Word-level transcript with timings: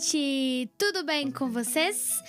gente! 0.00 0.70
Tudo 0.78 1.04
bem 1.04 1.30
com 1.30 1.50
vocês? 1.50 2.22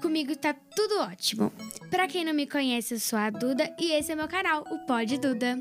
Comigo 0.00 0.36
tá 0.36 0.54
tudo 0.54 1.00
ótimo. 1.00 1.52
Pra 1.90 2.06
quem 2.06 2.24
não 2.24 2.32
me 2.32 2.46
conhece, 2.46 2.94
eu 2.94 3.00
sou 3.00 3.18
a 3.18 3.28
Duda 3.28 3.74
e 3.78 3.92
esse 3.92 4.12
é 4.12 4.14
meu 4.14 4.28
canal, 4.28 4.64
o 4.70 4.78
Pod 4.86 5.18
Duda. 5.18 5.60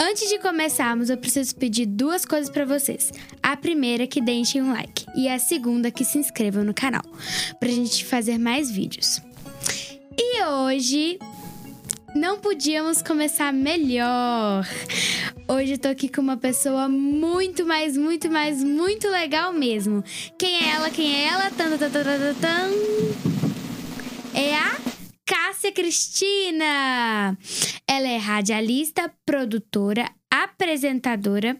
Antes 0.00 0.28
de 0.28 0.38
começarmos, 0.40 1.10
eu 1.10 1.16
preciso 1.16 1.54
pedir 1.54 1.86
duas 1.86 2.24
coisas 2.24 2.50
pra 2.50 2.64
vocês. 2.64 3.12
A 3.42 3.56
primeira 3.56 4.04
é 4.04 4.06
que 4.06 4.20
deixem 4.20 4.62
um 4.62 4.72
like 4.72 5.06
e 5.14 5.28
a 5.28 5.38
segunda 5.38 5.88
é 5.88 5.90
que 5.90 6.04
se 6.04 6.18
inscrevam 6.18 6.64
no 6.64 6.74
canal, 6.74 7.04
pra 7.60 7.68
gente 7.68 8.04
fazer 8.04 8.38
mais 8.38 8.70
vídeos. 8.70 9.20
E 10.18 10.42
hoje 10.42 11.18
não 12.16 12.38
podíamos 12.40 13.02
começar 13.02 13.52
melhor. 13.52 14.66
Hoje 15.46 15.72
eu 15.72 15.78
tô 15.78 15.88
aqui 15.88 16.08
com 16.08 16.22
uma 16.22 16.36
pessoa 16.36 16.88
muito 16.88 17.64
mais, 17.66 17.96
muito 17.96 18.30
mais, 18.30 18.64
muito 18.64 19.08
legal 19.08 19.52
mesmo. 19.52 20.02
Quem 20.38 20.56
é 20.56 20.70
ela? 20.70 20.90
Quem 20.90 21.14
é 21.14 21.28
ela? 21.28 21.50
Tan, 21.50 21.76
tan, 21.76 21.90
tan, 21.90 22.02
tan, 22.02 22.34
tan. 22.40 22.70
É 24.34 24.54
a 24.54 24.76
Cássia 25.26 25.70
Cristina. 25.70 27.36
Ela 27.86 28.08
é 28.08 28.16
radialista, 28.16 29.12
produtora, 29.24 30.10
apresentadora, 30.32 31.56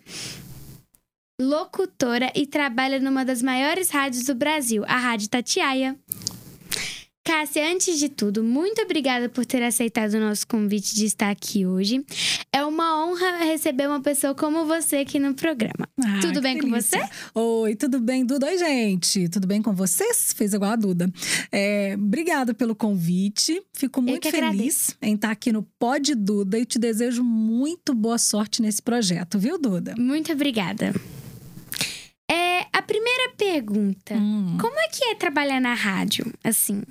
locutora 1.41 2.33
e 2.35 2.47
trabalha 2.47 2.99
numa 2.99 3.25
das 3.25 3.43
maiores 3.43 3.91
rádios 3.91 4.25
do 4.25 4.35
Brasil, 4.35 4.85
a 4.87 4.97
Rádio 4.97 5.29
Tatiaia. 5.29 5.97
Cássia, 7.27 7.69
antes 7.73 7.99
de 7.99 8.09
tudo, 8.09 8.45
muito 8.45 8.81
obrigada 8.83 9.29
por 9.29 9.45
ter 9.45 9.61
aceitado 9.61 10.15
o 10.15 10.21
nosso 10.21 10.47
convite 10.47 10.95
de 10.95 11.07
estar 11.07 11.29
aqui 11.29 11.67
hoje. 11.67 12.07
É 12.53 12.65
uma 12.65 13.05
honra 13.05 13.39
receber 13.39 13.89
uma 13.89 14.01
pessoa 14.01 14.33
como 14.33 14.65
você 14.65 14.99
aqui 14.99 15.19
no 15.19 15.35
programa. 15.35 15.89
Ah, 16.05 16.21
tudo 16.21 16.41
bem 16.41 16.57
com 16.57 16.71
delícia. 16.71 17.01
você? 17.01 17.11
Oi, 17.35 17.75
tudo 17.75 17.99
bem, 17.99 18.25
Duda? 18.25 18.47
Oi, 18.47 18.57
gente. 18.57 19.29
Tudo 19.29 19.45
bem 19.45 19.61
com 19.61 19.73
vocês? 19.75 20.33
Fez 20.37 20.55
igual 20.55 20.71
a 20.71 20.77
Duda. 20.77 21.13
É, 21.51 21.97
obrigada 21.99 22.55
pelo 22.55 22.77
convite. 22.77 23.61
Fico 23.73 24.01
muito 24.01 24.31
feliz 24.31 24.45
agradeço. 24.45 24.95
em 25.03 25.15
estar 25.17 25.33
aqui 25.33 25.51
no 25.51 25.65
Pod 25.81 26.15
Duda 26.15 26.57
e 26.61 26.65
te 26.65 26.79
desejo 26.79 27.25
muito 27.25 27.93
boa 27.93 28.19
sorte 28.19 28.63
nesse 28.63 28.81
projeto, 28.81 29.37
viu, 29.37 29.59
Duda? 29.59 29.97
Muito 29.99 30.31
obrigada. 30.31 30.95
É, 32.31 32.67
a 32.73 32.83
primeira 32.83 33.33
pergunta. 33.37 34.15
Hum. 34.15 34.57
Como 34.61 34.79
é 34.79 34.89
que 34.89 35.05
é 35.07 35.15
trabalhar 35.17 35.61
na 35.61 35.75
rádio? 35.75 36.33
Assim, 36.45 36.83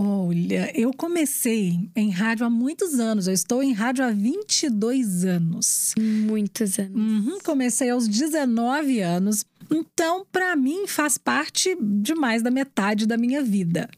Olha, 0.00 0.70
eu 0.78 0.92
comecei 0.92 1.90
em 1.96 2.10
rádio 2.10 2.46
há 2.46 2.50
muitos 2.50 3.00
anos. 3.00 3.26
Eu 3.26 3.34
estou 3.34 3.60
em 3.60 3.72
rádio 3.72 4.04
há 4.04 4.12
22 4.12 5.24
anos. 5.24 5.92
muitos 5.98 6.78
anos. 6.78 6.94
Uhum, 6.94 7.38
comecei 7.40 7.90
aos 7.90 8.06
19 8.06 9.00
anos. 9.00 9.44
Então, 9.68 10.24
para 10.30 10.54
mim, 10.54 10.86
faz 10.86 11.18
parte 11.18 11.76
de 11.80 12.14
mais 12.14 12.42
da 12.42 12.50
metade 12.50 13.08
da 13.08 13.16
minha 13.16 13.42
vida. 13.42 13.90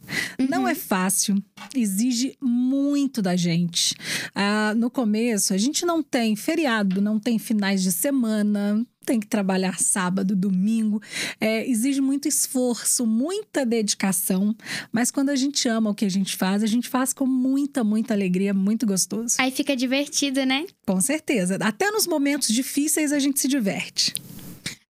Não 0.48 0.66
é 0.66 0.74
fácil, 0.74 1.36
exige 1.76 2.34
muito 2.40 3.20
da 3.20 3.36
gente. 3.36 3.94
Ah, 4.34 4.72
no 4.74 4.90
começo, 4.90 5.52
a 5.52 5.58
gente 5.58 5.84
não 5.84 6.02
tem 6.02 6.34
feriado, 6.34 7.02
não 7.02 7.20
tem 7.20 7.38
finais 7.38 7.82
de 7.82 7.92
semana, 7.92 8.84
tem 9.04 9.18
que 9.18 9.26
trabalhar 9.26 9.78
sábado, 9.80 10.36
domingo. 10.36 11.02
É, 11.40 11.68
exige 11.68 12.00
muito 12.00 12.28
esforço, 12.28 13.06
muita 13.06 13.64
dedicação. 13.66 14.54
Mas 14.92 15.10
quando 15.10 15.30
a 15.30 15.36
gente 15.36 15.66
ama 15.68 15.90
o 15.90 15.94
que 15.94 16.04
a 16.04 16.08
gente 16.10 16.36
faz, 16.36 16.62
a 16.62 16.66
gente 16.66 16.88
faz 16.88 17.12
com 17.12 17.26
muita, 17.26 17.82
muita 17.82 18.14
alegria, 18.14 18.52
muito 18.54 18.86
gostoso. 18.86 19.34
Aí 19.38 19.50
fica 19.50 19.74
divertido, 19.74 20.44
né? 20.44 20.66
Com 20.86 21.00
certeza. 21.00 21.56
Até 21.60 21.91
nos 21.91 22.06
momentos 22.06 22.48
difíceis 22.48 23.12
a 23.12 23.19
gente 23.19 23.41
se 23.41 23.48
diverte. 23.48 24.14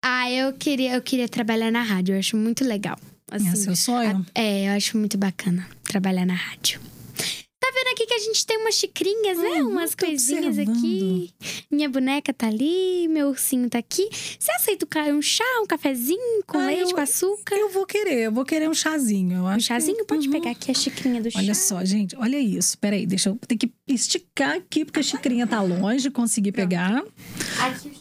Ah, 0.03 0.31
eu 0.31 0.53
queria, 0.53 0.95
eu 0.95 1.03
queria 1.03 1.29
trabalhar 1.29 1.71
na 1.71 1.83
rádio. 1.83 2.15
Eu 2.15 2.19
acho 2.19 2.37
muito 2.37 2.65
legal. 2.65 2.99
Assim, 3.31 3.49
é 3.49 3.55
seu 3.57 3.77
sonho? 3.77 4.27
a- 4.35 4.41
é, 4.41 4.69
eu 4.69 4.73
acho 4.73 4.97
muito 4.97 5.19
bacana 5.19 5.69
trabalhar 5.85 6.25
na 6.25 6.35
rádio. 6.35 6.81
Que 8.09 8.15
a 8.15 8.19
gente 8.21 8.47
tem 8.47 8.57
umas 8.57 8.75
xicrinhas, 8.75 9.37
né? 9.37 9.63
Uhum, 9.63 9.69
Umas 9.71 9.95
coisinhas 9.95 10.47
observando. 10.59 10.77
aqui. 10.79 11.31
Minha 11.71 11.91
boneca 11.91 12.33
tá 12.33 12.47
ali, 12.47 13.07
meu 13.07 13.29
ursinho 13.29 13.69
tá 13.69 13.79
aqui. 13.79 14.09
Você 14.39 14.51
aceita 14.53 14.87
um 15.13 15.21
chá, 15.21 15.45
um 15.63 15.67
cafezinho 15.67 16.43
com 16.47 16.59
Ah, 16.59 16.67
leite, 16.67 16.89
eu- 16.91 16.95
com 16.95 17.01
açúcar? 17.03 17.55
Eu 17.55 17.69
vou 17.69 17.85
querer, 17.85 18.21
eu 18.25 18.33
vou 18.33 18.47
querer 18.47 18.67
um 18.69 18.73
chazinho. 18.73 19.37
Eu 19.37 19.43
Um 19.43 19.47
acho 19.49 19.59
que- 19.59 19.65
chazinho? 19.65 20.07
Pode 20.07 20.27
Uhum. 20.27 20.33
pegar 20.33 20.53
aqui 20.53 20.71
a 20.71 20.75
xicrinha 20.75 21.21
do 21.21 21.31
chá. 21.31 21.39
Olha 21.39 21.55
só, 21.55 21.85
gente, 21.85 22.17
olha 22.17 22.39
isso. 22.39 22.79
Peraí, 22.79 23.07
deixa 23.07 23.29
eu 23.29 23.37
ter 23.47 23.57
que 23.59 23.71
esticar 23.87 24.57
aqui, 24.57 24.87
porque 24.87 25.01
a 25.01 25.03
xicrinha 25.03 25.47
tá 25.47 25.61
longe, 25.61 26.11
consegui 26.11 26.51
pegar. 26.51 27.05
Aqui. 27.61 27.98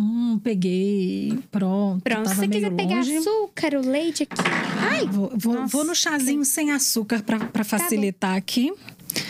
Hum, 0.00 0.40
peguei. 0.42 1.38
Pronto. 1.50 2.02
Pronto, 2.02 2.30
se 2.30 2.36
você 2.36 2.48
quiser 2.48 2.74
pegar 2.74 2.96
longe. 2.96 3.18
açúcar, 3.18 3.74
o 3.74 3.86
leite 3.86 4.22
aqui. 4.22 4.34
Ai! 4.78 5.06
Vou, 5.06 5.30
vou, 5.36 5.66
vou 5.66 5.84
no 5.84 5.94
chazinho 5.94 6.42
sem 6.42 6.72
açúcar 6.72 7.22
pra, 7.22 7.38
pra 7.38 7.62
facilitar 7.62 8.34
aqui. 8.34 8.72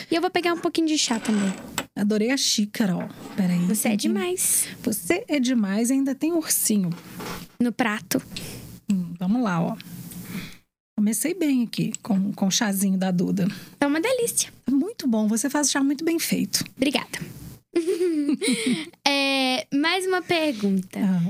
E 0.09 0.15
eu 0.15 0.21
vou 0.21 0.31
pegar 0.31 0.53
um 0.53 0.59
pouquinho 0.59 0.87
de 0.87 0.97
chá 0.97 1.19
também. 1.19 1.53
Adorei 1.97 2.31
a 2.31 2.37
xícara, 2.37 2.97
ó. 2.97 3.09
Peraí. 3.35 3.59
Você 3.67 3.89
é 3.89 3.97
demais. 3.97 4.69
Você 4.85 5.25
é 5.27 5.41
demais 5.41 5.91
e 5.91 5.95
ainda 5.95 6.15
tem 6.15 6.33
ursinho. 6.33 6.91
No 7.61 7.73
prato. 7.73 8.23
Hum, 8.89 9.13
vamos 9.19 9.43
lá, 9.43 9.61
ó. 9.61 9.77
Comecei 10.97 11.35
bem 11.35 11.65
aqui 11.65 11.93
com, 12.01 12.33
com 12.33 12.47
o 12.47 12.51
chazinho 12.51 12.97
da 12.97 13.11
Duda. 13.11 13.49
Tá 13.77 13.89
uma 13.89 14.01
delícia. 14.01 14.53
Tá 14.65 14.73
Muito 14.73 15.09
bom, 15.09 15.27
você 15.27 15.51
faz 15.51 15.69
chá 15.69 15.83
muito 15.83 16.05
bem 16.05 16.21
feito. 16.21 16.63
Obrigada. 16.77 17.19
Mais 19.81 20.07
uma 20.07 20.21
pergunta. 20.21 20.99
Ah, 20.99 21.21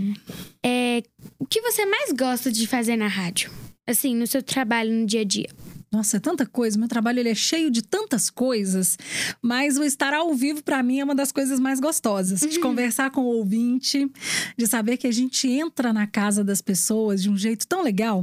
É, 0.67 1.03
o 1.39 1.47
que 1.47 1.61
você 1.61 1.87
mais 1.87 2.11
gosta 2.13 2.51
de 2.51 2.67
fazer 2.67 2.97
na 2.97 3.07
rádio? 3.07 3.49
Assim, 3.87 4.15
no 4.15 4.27
seu 4.27 4.43
trabalho 4.43 4.93
no 4.93 5.07
dia 5.07 5.21
a 5.21 5.25
dia. 5.25 5.49
Nossa, 5.93 6.19
é 6.19 6.21
tanta 6.21 6.47
coisa. 6.47 6.79
Meu 6.79 6.87
trabalho 6.87 7.19
ele 7.19 7.31
é 7.31 7.35
cheio 7.35 7.69
de 7.69 7.83
tantas 7.83 8.31
coisas, 8.31 8.97
mas 9.43 9.77
o 9.77 9.83
estar 9.83 10.15
ao 10.15 10.33
vivo 10.33 10.63
para 10.63 10.81
mim 10.85 11.01
é 11.01 11.05
uma 11.05 11.17
das 11.17 11.33
coisas 11.33 11.59
mais 11.59 11.81
gostosas. 11.81 12.41
De 12.41 12.61
conversar 12.61 13.11
com 13.11 13.23
o 13.23 13.37
ouvinte, 13.39 14.09
de 14.57 14.67
saber 14.69 14.97
que 14.97 15.09
a 15.09 15.13
gente 15.13 15.49
entra 15.49 15.93
na 15.93 16.07
casa 16.07 16.45
das 16.45 16.61
pessoas 16.61 17.21
de 17.21 17.29
um 17.29 17.37
jeito 17.37 17.67
tão 17.67 17.83
legal, 17.83 18.23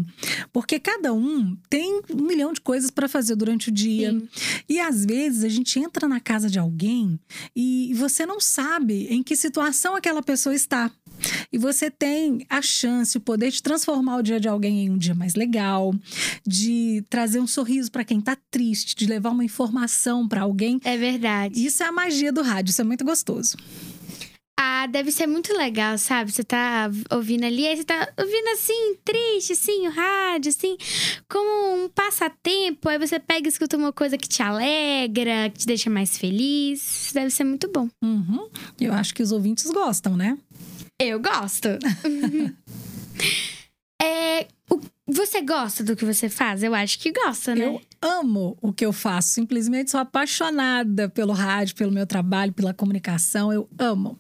porque 0.54 0.80
cada 0.80 1.14
um 1.14 1.58
tem 1.70 2.02
um 2.10 2.24
milhão 2.24 2.54
de 2.54 2.62
coisas 2.62 2.90
para 2.90 3.10
fazer 3.10 3.36
durante 3.36 3.68
o 3.68 3.72
dia. 3.72 4.12
Sim. 4.12 4.30
E 4.70 4.80
às 4.80 5.06
vezes 5.06 5.44
a 5.44 5.50
gente 5.50 5.78
entra 5.78 6.08
na 6.08 6.22
casa 6.22 6.50
de 6.50 6.58
alguém 6.58 7.20
e 7.54 7.94
você 7.96 8.26
não 8.26 8.40
sabe 8.40 9.08
em 9.10 9.22
que 9.22 9.36
situação 9.36 9.94
aquela 9.94 10.24
pessoa 10.24 10.56
está. 10.56 10.90
E 11.52 11.58
você 11.58 11.90
tem 11.90 12.46
a 12.50 12.62
chance, 12.62 13.18
o 13.18 13.22
poder 13.22 13.52
de 13.52 13.62
transformar 13.62 14.18
o 14.18 14.22
dia 14.24 14.40
de 14.40 14.48
alguém 14.48 14.86
em 14.86 14.90
um 14.90 14.98
dia 14.98 15.16
mais 15.16 15.36
legal, 15.36 15.94
de 16.46 17.04
trazer 17.10 17.40
um 17.40 17.48
sorriso 17.48 17.92
para 17.92 18.04
quem 18.04 18.22
tá 18.22 18.38
triste, 18.52 18.96
de 18.96 19.06
levar 19.06 19.32
uma 19.32 19.46
informação 19.46 20.28
para 20.28 20.42
alguém. 20.42 20.80
É 20.84 20.98
verdade. 20.98 21.66
Isso 21.66 21.84
é 21.84 21.88
a 21.88 21.92
magia 21.92 22.32
do 22.32 22.42
rádio, 22.42 22.72
isso 22.72 22.82
é 22.82 22.86
muito 22.86 23.06
gostoso. 23.06 23.58
Ah, 24.60 24.88
deve 24.88 25.12
ser 25.12 25.28
muito 25.28 25.56
legal, 25.56 26.00
sabe? 26.00 26.32
Você 26.32 26.44
tá 26.44 26.90
ouvindo 27.12 27.46
ali, 27.46 27.68
aí 27.68 27.78
você 27.78 27.84
tá 27.84 28.12
ouvindo 28.18 28.48
assim, 28.50 28.96
triste, 29.06 29.54
assim, 29.54 29.88
o 29.88 29.92
rádio, 29.92 30.50
assim, 30.50 30.76
como 31.30 31.86
um 31.86 31.88
passatempo. 31.88 32.90
Aí 32.90 32.98
você 32.98 33.20
pega 33.20 33.48
e 33.48 33.50
escuta 33.50 33.78
uma 33.78 33.94
coisa 33.94 34.18
que 34.18 34.28
te 34.28 34.42
alegra, 34.42 35.52
que 35.52 35.60
te 35.60 35.68
deixa 35.68 35.92
mais 35.92 36.18
feliz. 36.18 37.12
Deve 37.14 37.30
ser 37.30 37.44
muito 37.44 37.72
bom. 37.72 37.88
Uhum. 38.04 38.50
Eu 38.82 38.94
acho 38.94 39.14
que 39.14 39.22
os 39.22 39.32
ouvintes 39.32 39.70
gostam, 39.70 40.18
né? 40.18 40.36
Eu 41.00 41.20
gosto. 41.20 41.70
é, 44.02 44.48
o- 44.70 44.82
você 45.08 45.42
gosta 45.42 45.84
do 45.84 45.96
que 45.96 46.04
você 46.04 46.30
faz? 46.30 46.64
Eu 46.64 46.74
acho 46.74 47.00
que 47.00 47.12
gosta, 47.12 47.56
né? 47.56 47.66
Eu 47.66 47.82
amo 48.02 48.58
o 48.62 48.74
que 48.74 48.86
eu 48.86 48.92
faço, 48.92 49.30
simplesmente 49.30 49.92
sou 49.92 50.00
apaixonada 50.00 51.08
pelo 51.10 51.34
rádio, 51.34 51.76
pelo 51.76 51.92
meu 51.92 52.06
trabalho, 52.06 52.54
pela 52.54 52.74
comunicação. 52.74 53.54
Eu 53.54 53.70
amo. 53.78 54.20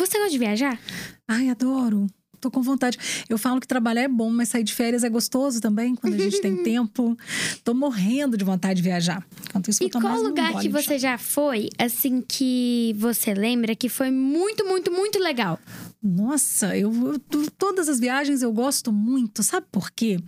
Você 0.00 0.16
gosta 0.18 0.30
de 0.30 0.38
viajar? 0.38 0.78
Ai, 1.26 1.48
adoro. 1.48 2.06
Tô 2.40 2.50
com 2.50 2.62
vontade. 2.62 2.98
Eu 3.28 3.38
falo 3.38 3.60
que 3.60 3.66
trabalhar 3.66 4.02
é 4.02 4.08
bom, 4.08 4.30
mas 4.30 4.48
sair 4.48 4.62
de 4.64 4.74
férias 4.74 5.04
é 5.04 5.08
gostoso 5.08 5.60
também, 5.60 5.94
quando 5.94 6.14
a 6.14 6.18
gente 6.18 6.40
tem 6.40 6.56
tempo. 6.62 7.16
Tô 7.64 7.74
morrendo 7.74 8.36
de 8.36 8.44
vontade 8.44 8.76
de 8.76 8.82
viajar. 8.82 9.26
Enquanto 9.48 9.68
isso, 9.70 9.82
E 9.82 9.90
mais 9.92 10.04
qual 10.04 10.22
lugar 10.22 10.60
que 10.60 10.68
você 10.68 10.98
já 10.98 11.18
foi, 11.18 11.68
assim, 11.78 12.22
que 12.26 12.94
você 12.98 13.34
lembra 13.34 13.74
que 13.74 13.88
foi 13.88 14.10
muito, 14.10 14.64
muito, 14.64 14.92
muito 14.92 15.18
legal? 15.18 15.58
Nossa, 16.00 16.76
eu, 16.76 16.92
eu- 16.92 17.50
todas 17.58 17.88
as 17.88 17.98
viagens 17.98 18.40
eu 18.40 18.52
gosto 18.52 18.92
muito, 18.92 19.42
sabe 19.42 19.66
por 19.70 19.90
quê? 19.90 20.18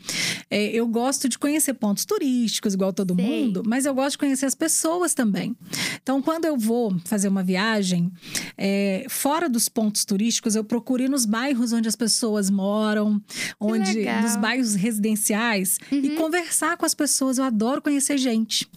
É, 0.51 0.67
eu 0.67 0.87
gosto 0.89 1.29
de 1.29 1.39
conhecer 1.39 1.75
pontos 1.75 2.05
turísticos, 2.05 2.75
igual 2.75 2.93
todo 2.93 3.15
Sei. 3.15 3.25
mundo, 3.25 3.63
mas 3.65 3.87
eu 3.87 3.95
gosto 3.95 4.13
de 4.13 4.19
conhecer 4.19 4.47
as 4.47 4.55
pessoas 4.57 5.15
também. 5.15 5.57
Então, 6.03 6.21
quando 6.21 6.45
eu 6.45 6.57
vou 6.59 6.99
fazer 7.05 7.29
uma 7.29 7.45
viagem, 7.45 8.11
é, 8.59 9.07
fora 9.09 9.49
dos 9.49 9.69
pontos 9.69 10.05
turísticos, 10.05 10.57
eu 10.57 10.65
procuro 10.65 11.05
ir 11.05 11.09
nos 11.09 11.25
bairros 11.25 11.73
onde 11.73 11.89
as 11.89 11.95
pessoas 11.95 12.51
moram, 12.51 13.23
onde 13.61 13.93
legal. 13.93 14.23
nos 14.23 14.35
bairros 14.37 14.75
residenciais 14.75 15.79
e 15.93 16.11
conversar 16.11 16.77
com 16.77 16.85
as 16.85 16.95
pessoas. 16.95 17.39
Eu 17.39 17.45
adoro 17.45 17.81
conhecer 17.81 18.19
gente. 18.19 18.69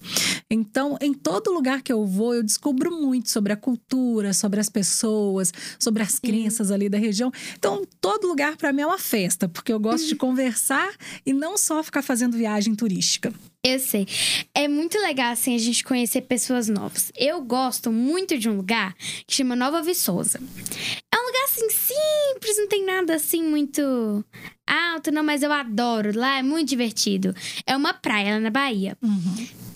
Então, 0.47 0.95
em 1.01 1.13
todo 1.13 1.51
lugar 1.51 1.81
que 1.81 1.91
eu 1.91 2.05
vou, 2.05 2.35
eu 2.35 2.43
descubro 2.43 2.91
muito 2.91 3.31
sobre 3.31 3.51
a 3.51 3.57
cultura, 3.57 4.31
sobre 4.33 4.59
as 4.59 4.69
pessoas, 4.69 5.51
sobre 5.79 6.03
as 6.03 6.19
crenças 6.19 6.69
ali 6.69 6.82
da 6.89 6.97
região. 6.97 7.31
Então, 7.57 7.83
todo 7.99 8.27
lugar 8.27 8.55
para 8.57 8.73
mim 8.73 8.81
é 8.81 8.87
uma 8.87 8.97
festa, 8.97 9.47
porque 9.47 9.71
eu 9.71 9.79
gosto 9.79 10.07
de 10.07 10.15
conversar 10.15 10.91
e 11.25 11.33
não 11.33 11.57
só 11.57 11.83
ficar 11.83 12.01
fazendo 12.01 12.37
viagem 12.37 12.75
turística. 12.75 13.33
Eu 13.65 13.79
sei. 13.79 14.05
É 14.53 14.67
muito 14.67 14.97
legal, 14.99 15.31
assim, 15.31 15.55
a 15.55 15.57
gente 15.57 15.85
conhecer 15.85 16.21
pessoas 16.23 16.67
novas. 16.67 17.13
Eu 17.15 17.41
gosto 17.41 17.91
muito 17.91 18.37
de 18.37 18.49
um 18.49 18.57
lugar 18.57 18.93
que 19.25 19.35
chama 19.35 19.55
Nova 19.55 19.81
Viçosa. 19.81 20.37
É 20.37 21.17
um 21.17 21.25
lugar, 21.25 21.43
assim, 21.45 21.69
simples, 21.69 22.57
não 22.57 22.67
tem 22.67 22.85
nada, 22.85 23.15
assim, 23.15 23.41
muito 23.41 24.25
alto, 24.67 25.11
não, 25.11 25.23
mas 25.23 25.43
eu 25.43 25.51
adoro. 25.51 26.11
Lá 26.13 26.39
é 26.39 26.43
muito 26.43 26.67
divertido. 26.67 27.33
É 27.65 27.75
uma 27.75 27.93
praia 27.93 28.33
lá 28.33 28.39
na 28.41 28.49
Bahia. 28.49 28.97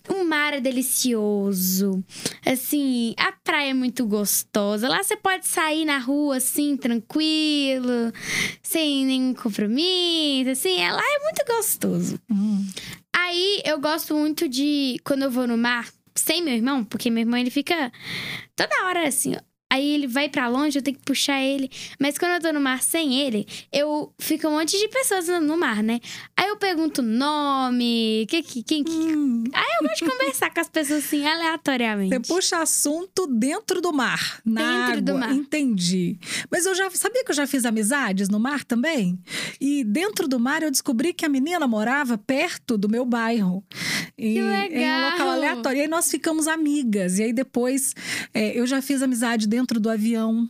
O 0.09 0.24
mar 0.24 0.54
é 0.54 0.59
delicioso. 0.62 2.04
Assim, 2.45 3.13
a 3.18 3.31
praia 3.31 3.71
é 3.71 3.74
muito 3.74 4.06
gostosa. 4.06 4.88
Lá 4.88 5.04
você 5.04 5.15
pode 5.18 5.45
sair 5.48 5.86
na 5.86 5.98
rua, 6.00 6.38
assim, 6.38 6.77
tranquilo, 6.77 8.12
sem 8.62 9.06
nenhum 9.06 9.33
compromisso, 9.33 10.50
assim. 10.51 10.80
é- 10.80 10.92
Lá 10.92 11.01
é 11.04 11.24
muito 11.24 11.45
gostoso. 11.48 12.19
Hum. 12.31 12.65
Aí 13.15 13.62
eu 13.65 13.80
gosto 13.80 14.15
muito 14.15 14.48
de 14.48 15.00
quando 15.04 15.24
eu 15.24 15.31
vou 15.31 15.48
no 15.48 15.57
mar 15.57 15.88
sem 16.15 16.42
meu 16.42 16.54
irmão, 16.54 16.83
porque 16.83 17.09
meu 17.09 17.21
irmão 17.21 17.38
ele 17.39 17.50
fica 17.51 17.92
toda 18.56 18.86
hora 18.86 19.07
assim. 19.07 19.36
Aí 19.77 19.94
ele 19.94 20.07
vai 20.07 20.27
pra 20.27 20.47
longe, 20.47 20.79
eu 20.79 20.81
tenho 20.81 20.97
que 20.97 21.03
puxar 21.03 21.39
ele. 21.41 21.69
Mas 22.00 22.18
quando 22.18 22.31
eu 22.33 22.41
tô 22.41 22.51
no 22.51 22.59
mar 22.59 22.81
sem 22.81 23.21
ele, 23.21 23.45
eu 23.71 24.12
fico 24.18 24.47
um 24.47 24.51
monte 24.57 24.75
de 24.77 24.88
pessoas 24.88 25.27
no, 25.27 25.56
mar, 25.57 25.83
né? 25.83 26.00
Aí 26.35 26.47
eu 26.50 26.57
pergunto 26.57 27.01
nome, 27.03 28.25
que, 28.29 28.41
que, 28.41 28.63
quem 28.63 28.83
que. 28.83 28.91
Hum. 28.91 29.44
Aí 29.53 29.65
eu 29.81 29.88
gosto 29.88 30.03
de 30.06 30.12
conversar 30.12 30.53
com 30.53 30.59
as 30.59 30.69
pessoas 30.69 31.06
assim, 31.06 31.25
aleatoriamente. 31.27 32.09
Você 32.09 32.33
puxa 32.33 32.57
assunto 32.59 33.27
dentro 33.27 33.81
do 33.81 33.94
mar, 33.94 34.41
na 34.45 34.88
Dentro 34.88 35.01
do 35.03 35.12
água. 35.12 35.27
mar. 35.27 35.35
Entendi. 35.35 36.18
Mas 36.50 36.65
eu 36.65 36.73
já 36.73 36.89
sabia 36.91 37.23
que 37.23 37.31
eu 37.31 37.35
já 37.35 37.45
fiz 37.45 37.65
amizades 37.65 38.30
no 38.30 38.39
mar 38.39 38.63
também. 38.63 39.19
E 39.62 39.83
dentro 39.83 40.27
do 40.27 40.39
mar 40.39 40.63
eu 40.63 40.71
descobri 40.71 41.13
que 41.13 41.25
a 41.25 41.30
menina 41.30 41.68
morava 41.68 42.18
perto 42.18 42.77
do 42.77 42.89
meu 42.89 43.06
bairro. 43.06 43.63
E, 44.18 44.33
Que 44.33 44.39
Em 44.39 44.44
um 44.44 44.50
legal! 44.50 45.12
local 45.12 45.30
aleatório. 45.30 45.77
E 45.80 45.81
aí 45.83 45.88
nós 45.88 46.09
ficamos 46.09 46.47
amigas. 46.47 47.19
E 47.19 47.23
aí 47.23 47.33
depois 47.33 47.94
é, 48.33 48.57
eu 48.57 48.65
já 48.65 48.81
fiz 48.81 49.01
amizade 49.01 49.47
dentro 49.47 49.66
do 49.79 49.89
avião. 49.89 50.49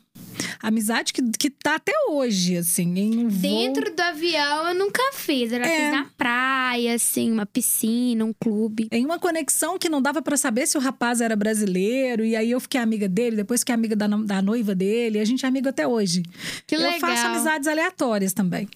Amizade 0.62 1.14
que, 1.14 1.22
que 1.38 1.50
tá 1.50 1.76
até 1.76 1.92
hoje, 2.10 2.58
assim, 2.58 2.98
em 2.98 3.18
um 3.20 3.30
voo. 3.30 3.42
Dentro 3.42 3.94
do 3.96 4.00
avião 4.00 4.70
eu 4.70 4.76
nunca 4.76 5.02
fiz. 5.14 5.52
Eu 5.52 5.60
já 5.60 5.68
É. 5.68 5.92
na 5.92 6.06
praia, 6.18 6.96
assim, 6.96 7.32
uma 7.32 7.46
piscina, 7.46 8.26
um 8.26 8.34
clube. 8.34 8.88
Em 8.92 9.06
uma 9.06 9.20
conexão 9.20 9.78
que 9.78 9.88
não 9.90 10.02
dava 10.02 10.22
pra 10.22 10.36
saber 10.38 10.68
se 10.68 10.78
o 10.78 10.82
rapaz 10.82 11.22
era 11.22 11.36
brasileiro, 11.36 12.24
e 12.26 12.36
aí 12.36 12.52
eu 12.52 12.60
fiquei 12.60 12.80
amiga 12.82 13.08
dele, 13.08 13.36
depois 13.36 13.62
fiquei 13.62 13.76
amiga 13.76 13.96
da, 13.96 14.08
da 14.08 14.42
noiva 14.42 14.74
dele, 14.76 15.18
e 15.18 15.22
a 15.22 15.26
gente 15.26 15.46
é 15.46 15.48
amigo 15.48 15.70
até 15.70 15.88
hoje. 15.88 16.24
Que 16.66 16.76
eu 16.76 16.80
legal. 16.80 17.00
faço 17.00 17.26
amizades 17.28 17.68
aleatórias 17.68 18.34
também. 18.34 18.68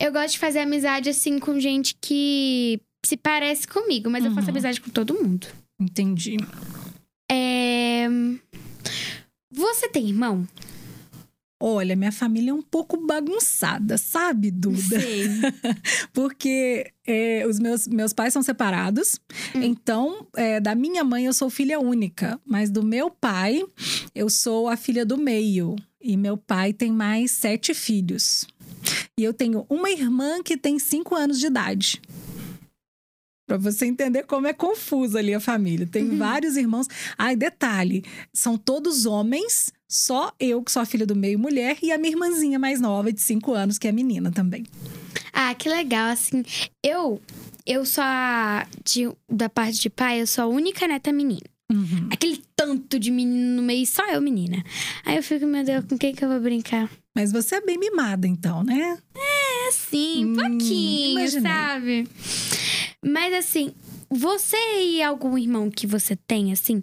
Eu 0.00 0.12
gosto 0.12 0.32
de 0.32 0.38
fazer 0.38 0.60
amizade, 0.60 1.08
assim, 1.08 1.38
com 1.38 1.58
gente 1.58 1.96
que 2.00 2.80
se 3.04 3.16
parece 3.16 3.66
comigo, 3.68 4.10
mas 4.10 4.24
eu 4.24 4.30
faço 4.32 4.46
Uhum. 4.46 4.52
amizade 4.54 4.80
com 4.80 4.90
todo 4.90 5.14
mundo. 5.14 5.46
Entendi. 5.80 6.36
É... 7.30 8.08
Você 9.56 9.88
tem 9.88 10.08
irmão? 10.08 10.46
Olha, 11.58 11.96
minha 11.96 12.12
família 12.12 12.50
é 12.50 12.54
um 12.54 12.60
pouco 12.60 12.98
bagunçada, 13.06 13.96
sabe, 13.96 14.50
Duda? 14.50 15.00
Sei. 15.00 15.26
Porque 16.12 16.92
é, 17.06 17.46
os 17.48 17.58
meus, 17.58 17.88
meus 17.88 18.12
pais 18.12 18.34
são 18.34 18.42
separados, 18.42 19.18
Hum. 19.54 19.62
então 19.62 20.26
é, 20.36 20.60
da 20.60 20.74
minha 20.74 21.02
mãe 21.02 21.24
eu 21.24 21.32
sou 21.32 21.48
filha 21.48 21.80
única, 21.80 22.38
mas 22.44 22.68
do 22.70 22.82
meu 22.82 23.10
pai 23.10 23.64
eu 24.14 24.28
sou 24.28 24.68
a 24.68 24.76
filha 24.76 25.04
do 25.06 25.16
meio. 25.16 25.74
E 25.98 26.16
meu 26.16 26.36
pai 26.36 26.72
tem 26.74 26.92
mais 26.92 27.30
sete 27.32 27.72
filhos. 27.74 28.46
E 29.18 29.24
eu 29.24 29.32
tenho 29.32 29.64
uma 29.68 29.90
irmã 29.90 30.42
que 30.42 30.56
tem 30.56 30.78
cinco 30.78 31.14
anos 31.16 31.40
de 31.40 31.46
idade. 31.46 32.00
Pra 33.46 33.56
você 33.56 33.86
entender 33.86 34.24
como 34.24 34.46
é 34.46 34.52
confusa 34.52 35.18
ali 35.20 35.32
a 35.32 35.38
família. 35.40 35.86
Tem 35.86 36.02
Uhum. 36.10 36.18
vários 36.18 36.56
irmãos. 36.56 36.88
Ai, 37.16 37.36
detalhe: 37.36 38.04
são 38.32 38.58
todos 38.58 39.06
homens, 39.06 39.72
só 39.88 40.32
eu, 40.40 40.62
que 40.62 40.72
sou 40.72 40.82
a 40.82 40.86
filha 40.86 41.06
do 41.06 41.14
meio 41.14 41.38
mulher, 41.38 41.76
e 41.82 41.92
a 41.92 41.98
minha 41.98 42.10
irmãzinha 42.12 42.58
mais 42.58 42.80
nova, 42.80 43.12
de 43.12 43.20
cinco 43.20 43.52
anos, 43.52 43.78
que 43.78 43.86
é 43.86 43.92
menina 43.92 44.32
também. 44.32 44.64
Ah, 45.32 45.54
que 45.54 45.68
legal, 45.68 46.10
assim. 46.10 46.42
Eu, 46.82 47.20
eu 47.64 47.84
sou 47.84 48.02
a... 48.04 48.66
de- 48.84 49.12
da 49.30 49.48
parte 49.48 49.80
de 49.80 49.90
pai, 49.90 50.20
eu 50.20 50.26
sou 50.26 50.44
a 50.44 50.46
única 50.48 50.88
neta 50.88 51.12
menina. 51.12 51.42
Uhum. 51.70 52.08
Aquele 52.12 52.42
tanto 52.54 52.98
de 52.98 53.10
menino 53.10 53.56
no 53.56 53.62
meio, 53.62 53.84
só 53.86 54.04
eu 54.10 54.20
menina. 54.20 54.64
Aí 55.04 55.16
eu 55.16 55.22
fico, 55.22 55.46
meu 55.46 55.62
Deus, 55.64 55.84
com 55.84 55.98
quem 55.98 56.14
que 56.14 56.24
eu 56.24 56.28
vou 56.28 56.40
brincar? 56.40 56.88
Mas 57.14 57.32
você 57.32 57.56
é 57.56 57.60
bem 57.60 57.78
mimada, 57.78 58.26
então, 58.26 58.62
né? 58.64 58.98
Assim, 59.68 60.24
um 60.26 60.28
Hum, 60.30 60.34
pouquinho, 60.34 61.10
imaginei. 61.18 61.52
sabe? 61.52 62.08
Mas 63.06 63.32
assim, 63.32 63.72
você 64.10 64.56
e 64.80 65.00
algum 65.00 65.38
irmão 65.38 65.70
que 65.70 65.86
você 65.86 66.16
tem, 66.16 66.52
assim, 66.52 66.80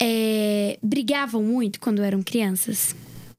é, 0.00 0.78
brigavam 0.82 1.42
muito 1.42 1.78
quando 1.78 2.02
eram 2.02 2.22
crianças? 2.22 2.96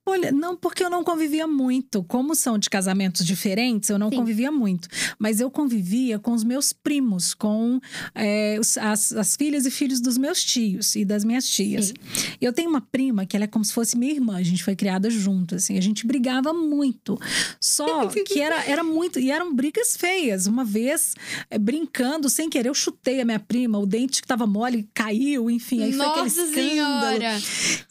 Olha, 0.08 0.32
não, 0.32 0.56
porque 0.56 0.82
eu 0.82 0.90
não 0.90 1.04
convivia 1.04 1.46
muito. 1.46 2.02
Como 2.04 2.34
são 2.34 2.58
de 2.58 2.70
casamentos 2.70 3.26
diferentes, 3.26 3.90
eu 3.90 4.00
não 4.00 4.10
Sim. 4.10 4.16
convivia 4.16 4.50
muito. 4.50 4.88
Mas 5.20 5.42
eu 5.42 5.52
convivia 5.52 6.18
com 6.18 6.32
os 6.32 6.46
meus 6.46 6.72
primos, 6.72 7.34
com 7.34 7.78
é, 8.16 8.58
as, 8.80 9.12
as 9.12 9.36
filhas 9.36 9.66
e 9.66 9.72
filhos 9.72 10.00
dos 10.00 10.18
meus 10.18 10.42
tios 10.42 10.96
e 10.96 11.04
das 11.04 11.26
minhas 11.26 11.50
tias. 11.50 11.88
Sim. 11.88 11.94
Eu 12.40 12.54
tenho 12.54 12.70
uma 12.70 12.80
prima 12.80 13.26
que 13.26 13.36
ela 13.36 13.44
é 13.44 13.48
como 13.48 13.66
se 13.66 13.74
fosse 13.74 13.98
minha 13.98 14.14
irmã. 14.14 14.38
A 14.38 14.44
gente 14.44 14.64
foi 14.64 14.78
criada 14.78 15.10
junto, 15.10 15.56
assim. 15.56 15.78
A 15.78 15.82
gente 15.82 16.08
brigava 16.08 16.54
muito. 16.54 17.20
Só 17.60 18.08
que 18.26 18.40
era, 18.40 18.64
era 18.64 18.86
muito... 18.86 19.20
E 19.20 19.30
eram 19.30 19.54
brigas 19.54 19.98
feias. 19.98 20.48
Uma 20.48 20.64
vez, 20.64 21.16
é, 21.50 21.58
brincando, 21.58 22.30
sem 22.30 22.50
querer, 22.50 22.70
eu 22.70 22.74
chutei 22.74 23.20
a 23.20 23.26
minha 23.26 23.40
prima. 23.40 23.78
O 23.78 23.86
dente 23.86 24.22
que 24.22 24.28
tava 24.28 24.48
mole 24.48 24.90
caiu, 24.94 25.52
enfim. 25.52 25.84
Aí 25.84 25.92
foi 25.92 26.06
aquele 26.06 26.24
Nossa 26.24 26.42
escândalo. 26.44 27.12
Senhora! 27.12 27.42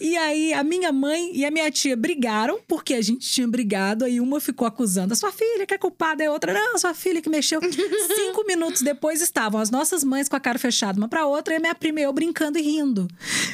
E 0.01 0.17
aí, 0.17 0.55
a 0.55 0.65
minha 0.65 0.91
mãe 0.91 1.31
e 1.35 1.45
a 1.45 1.51
minha 1.51 1.71
tia 1.71 1.95
brigaram, 2.07 2.61
porque 2.69 2.95
a 2.95 3.03
gente 3.03 3.29
tinha 3.29 3.49
brigado. 3.49 4.05
Aí 4.05 4.21
uma 4.21 4.41
ficou 4.41 4.67
acusando 4.67 5.13
a 5.13 5.17
sua 5.17 5.33
filha, 5.33 5.67
que 5.67 5.75
é 5.75 5.79
culpada, 5.79 6.23
e 6.23 6.27
a 6.27 6.33
outra, 6.33 6.53
não, 6.53 6.75
a 6.77 6.79
sua 6.79 6.95
filha 6.95 7.21
que 7.21 7.29
mexeu. 7.29 7.61
Cinco 8.17 8.45
minutos 8.47 8.83
depois 8.83 9.21
estavam 9.21 9.61
as 9.61 9.71
nossas 9.71 10.05
mães 10.05 10.29
com 10.29 10.37
a 10.37 10.41
cara 10.41 10.59
fechada 10.59 10.99
uma 10.99 11.09
pra 11.09 11.27
outra, 11.27 11.55
e 11.55 11.57
a 11.57 11.61
minha 11.61 11.75
prima 11.75 12.01
e 12.01 12.05
eu 12.05 12.13
brincando 12.13 12.59
e 12.59 12.63
rindo. 12.63 13.09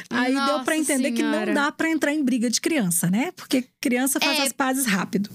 Aí 0.09 0.33
deu 0.33 0.41
Nossa 0.41 0.63
pra 0.63 0.77
entender 0.77 1.11
que 1.11 1.17
Senhora. 1.21 1.47
não 1.47 1.53
dá 1.53 1.71
pra 1.71 1.89
entrar 1.89 2.13
em 2.13 2.23
briga 2.23 2.49
de 2.49 2.61
criança, 2.61 3.09
né? 3.09 3.31
Porque 3.35 3.65
criança 3.81 4.19
faz 4.19 4.39
É. 4.39 4.43
as 4.43 4.51
pazes 4.51 4.85
rápido. 4.85 5.29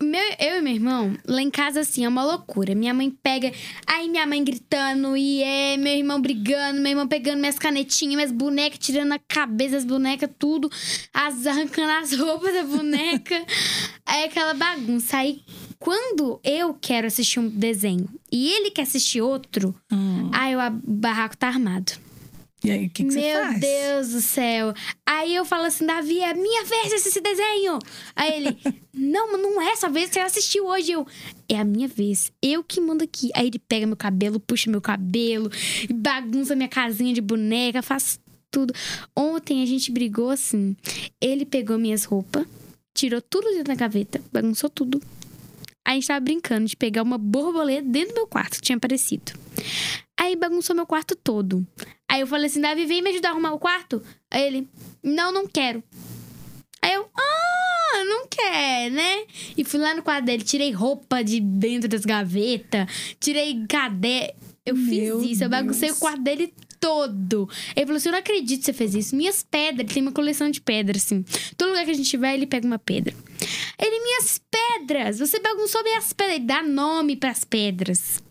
Meu, 0.00 0.22
eu 0.38 0.58
e 0.58 0.62
meu 0.62 0.72
irmão, 0.74 1.16
lá 1.26 1.42
em 1.42 1.50
casa, 1.50 1.80
assim, 1.80 2.04
é 2.04 2.08
uma 2.08 2.24
loucura. 2.24 2.72
Minha 2.72 2.94
mãe 2.94 3.10
pega. 3.10 3.52
Aí 3.84 4.08
minha 4.08 4.26
mãe 4.28 4.44
gritando, 4.44 5.16
e 5.16 5.42
é 5.42 5.76
meu 5.76 5.92
irmão 5.92 6.20
brigando, 6.20 6.80
meu 6.80 6.90
irmão 6.90 7.08
pegando 7.08 7.40
minhas 7.40 7.58
canetinhas, 7.58 8.14
minhas 8.14 8.32
bonecas, 8.32 8.78
tirando 8.78 9.12
a 9.12 9.18
cabeça 9.18 9.72
das 9.72 9.84
bonecas, 9.84 10.30
tudo, 10.38 10.70
as, 11.12 11.46
arrancando 11.46 11.90
as 11.90 12.12
roupas 12.12 12.54
da 12.54 12.62
boneca. 12.62 13.44
aí 14.06 14.24
aquela 14.24 14.54
bagunça. 14.54 15.16
Aí 15.16 15.42
quando 15.80 16.40
eu 16.44 16.74
quero 16.74 17.06
assistir 17.08 17.40
um 17.40 17.48
desenho 17.48 18.08
e 18.30 18.52
ele 18.52 18.70
quer 18.70 18.82
assistir 18.82 19.20
outro, 19.20 19.74
Hum. 19.90 20.30
aí 20.32 20.54
o 20.54 20.60
barraco 20.84 21.36
tá 21.36 21.48
armado. 21.48 21.92
E 22.64 22.72
aí, 22.72 22.86
o 22.86 22.90
que, 22.90 23.04
que 23.04 23.12
você 23.12 23.20
Meu 23.20 23.40
faz? 23.40 23.60
Deus 23.60 24.08
do 24.10 24.20
céu. 24.20 24.74
Aí 25.06 25.34
eu 25.34 25.44
falo 25.44 25.66
assim, 25.66 25.86
Davi, 25.86 26.20
é 26.20 26.34
minha 26.34 26.64
vez 26.64 26.88
de 26.88 26.94
assistir 26.94 27.08
esse 27.10 27.20
desenho. 27.20 27.78
Aí 28.16 28.32
ele, 28.32 28.58
não, 28.92 29.32
mas 29.32 29.40
não 29.40 29.62
é 29.62 29.72
essa 29.72 29.88
vez, 29.88 30.10
você 30.10 30.18
assistiu 30.18 30.66
hoje. 30.66 30.92
Eu, 30.92 31.06
é 31.48 31.56
a 31.58 31.64
minha 31.64 31.86
vez, 31.86 32.32
eu 32.42 32.64
que 32.64 32.80
mando 32.80 33.04
aqui. 33.04 33.30
Aí 33.34 33.46
ele 33.46 33.60
pega 33.60 33.86
meu 33.86 33.96
cabelo, 33.96 34.40
puxa 34.40 34.70
meu 34.70 34.80
cabelo, 34.80 35.50
bagunça 35.94 36.56
minha 36.56 36.68
casinha 36.68 37.14
de 37.14 37.20
boneca, 37.20 37.80
faz 37.80 38.18
tudo. 38.50 38.74
Ontem 39.16 39.62
a 39.62 39.66
gente 39.66 39.92
brigou 39.92 40.30
assim. 40.30 40.76
Ele 41.20 41.46
pegou 41.46 41.78
minhas 41.78 42.04
roupas, 42.04 42.44
tirou 42.92 43.22
tudo 43.22 43.48
dentro 43.50 43.64
da 43.64 43.74
gaveta, 43.76 44.20
bagunçou 44.32 44.68
tudo. 44.68 45.00
Aí 45.86 45.92
a 45.92 45.94
gente 45.94 46.08
tava 46.08 46.20
brincando 46.20 46.66
de 46.66 46.76
pegar 46.76 47.02
uma 47.02 47.16
borboleta 47.16 47.88
dentro 47.88 48.10
do 48.10 48.14
meu 48.14 48.26
quarto, 48.26 48.56
que 48.56 48.62
tinha 48.62 48.76
aparecido. 48.76 49.32
Aí 50.20 50.34
bagunçou 50.36 50.74
meu 50.74 50.84
quarto 50.86 51.14
todo. 51.14 51.66
Aí 52.10 52.20
eu 52.20 52.26
falei 52.26 52.46
assim, 52.46 52.60
Davi, 52.60 52.86
vem 52.86 53.02
me 53.02 53.10
ajudar 53.10 53.28
a 53.28 53.32
arrumar 53.32 53.52
o 53.52 53.58
quarto? 53.58 54.02
Aí 54.30 54.42
ele, 54.42 54.68
não, 55.02 55.30
não 55.30 55.46
quero. 55.46 55.82
Aí 56.80 56.94
eu, 56.94 57.08
ah, 57.14 58.04
não 58.04 58.26
quer, 58.26 58.90
né? 58.90 59.24
E 59.56 59.64
fui 59.64 59.78
lá 59.78 59.94
no 59.94 60.02
quarto 60.02 60.24
dele, 60.24 60.42
tirei 60.42 60.70
roupa 60.72 61.22
de 61.22 61.40
dentro 61.40 61.88
das 61.88 62.04
gavetas, 62.04 62.86
tirei 63.20 63.66
caderno. 63.66 64.34
Eu 64.64 64.76
Meu 64.76 65.20
fiz 65.20 65.32
isso, 65.32 65.44
eu 65.44 65.48
baguncei 65.48 65.88
Deus. 65.88 65.98
o 65.98 66.00
quarto 66.00 66.22
dele 66.22 66.52
todo. 66.78 67.48
Ele 67.74 67.86
falou 67.86 67.96
assim: 67.96 68.08
Eu 68.08 68.12
não 68.12 68.18
acredito 68.18 68.60
que 68.60 68.66
você 68.66 68.72
fez 68.72 68.94
isso. 68.94 69.16
Minhas 69.16 69.42
pedras, 69.42 69.80
ele 69.80 69.94
tem 69.94 70.02
uma 70.02 70.12
coleção 70.12 70.50
de 70.50 70.60
pedras, 70.60 71.04
assim. 71.04 71.24
Todo 71.56 71.70
lugar 71.70 71.84
que 71.84 71.90
a 71.90 71.94
gente 71.94 72.16
vai, 72.16 72.34
ele 72.34 72.46
pega 72.46 72.66
uma 72.66 72.78
pedra. 72.78 73.14
Ele, 73.78 74.00
minhas 74.00 74.40
pedras! 74.50 75.18
Você 75.18 75.40
bagunçou 75.40 75.82
minhas 75.82 76.12
pedras. 76.12 76.36
Ele 76.36 76.46
dá 76.46 76.62
nome 76.62 77.16
pras 77.16 77.44
pedras. 77.44 78.22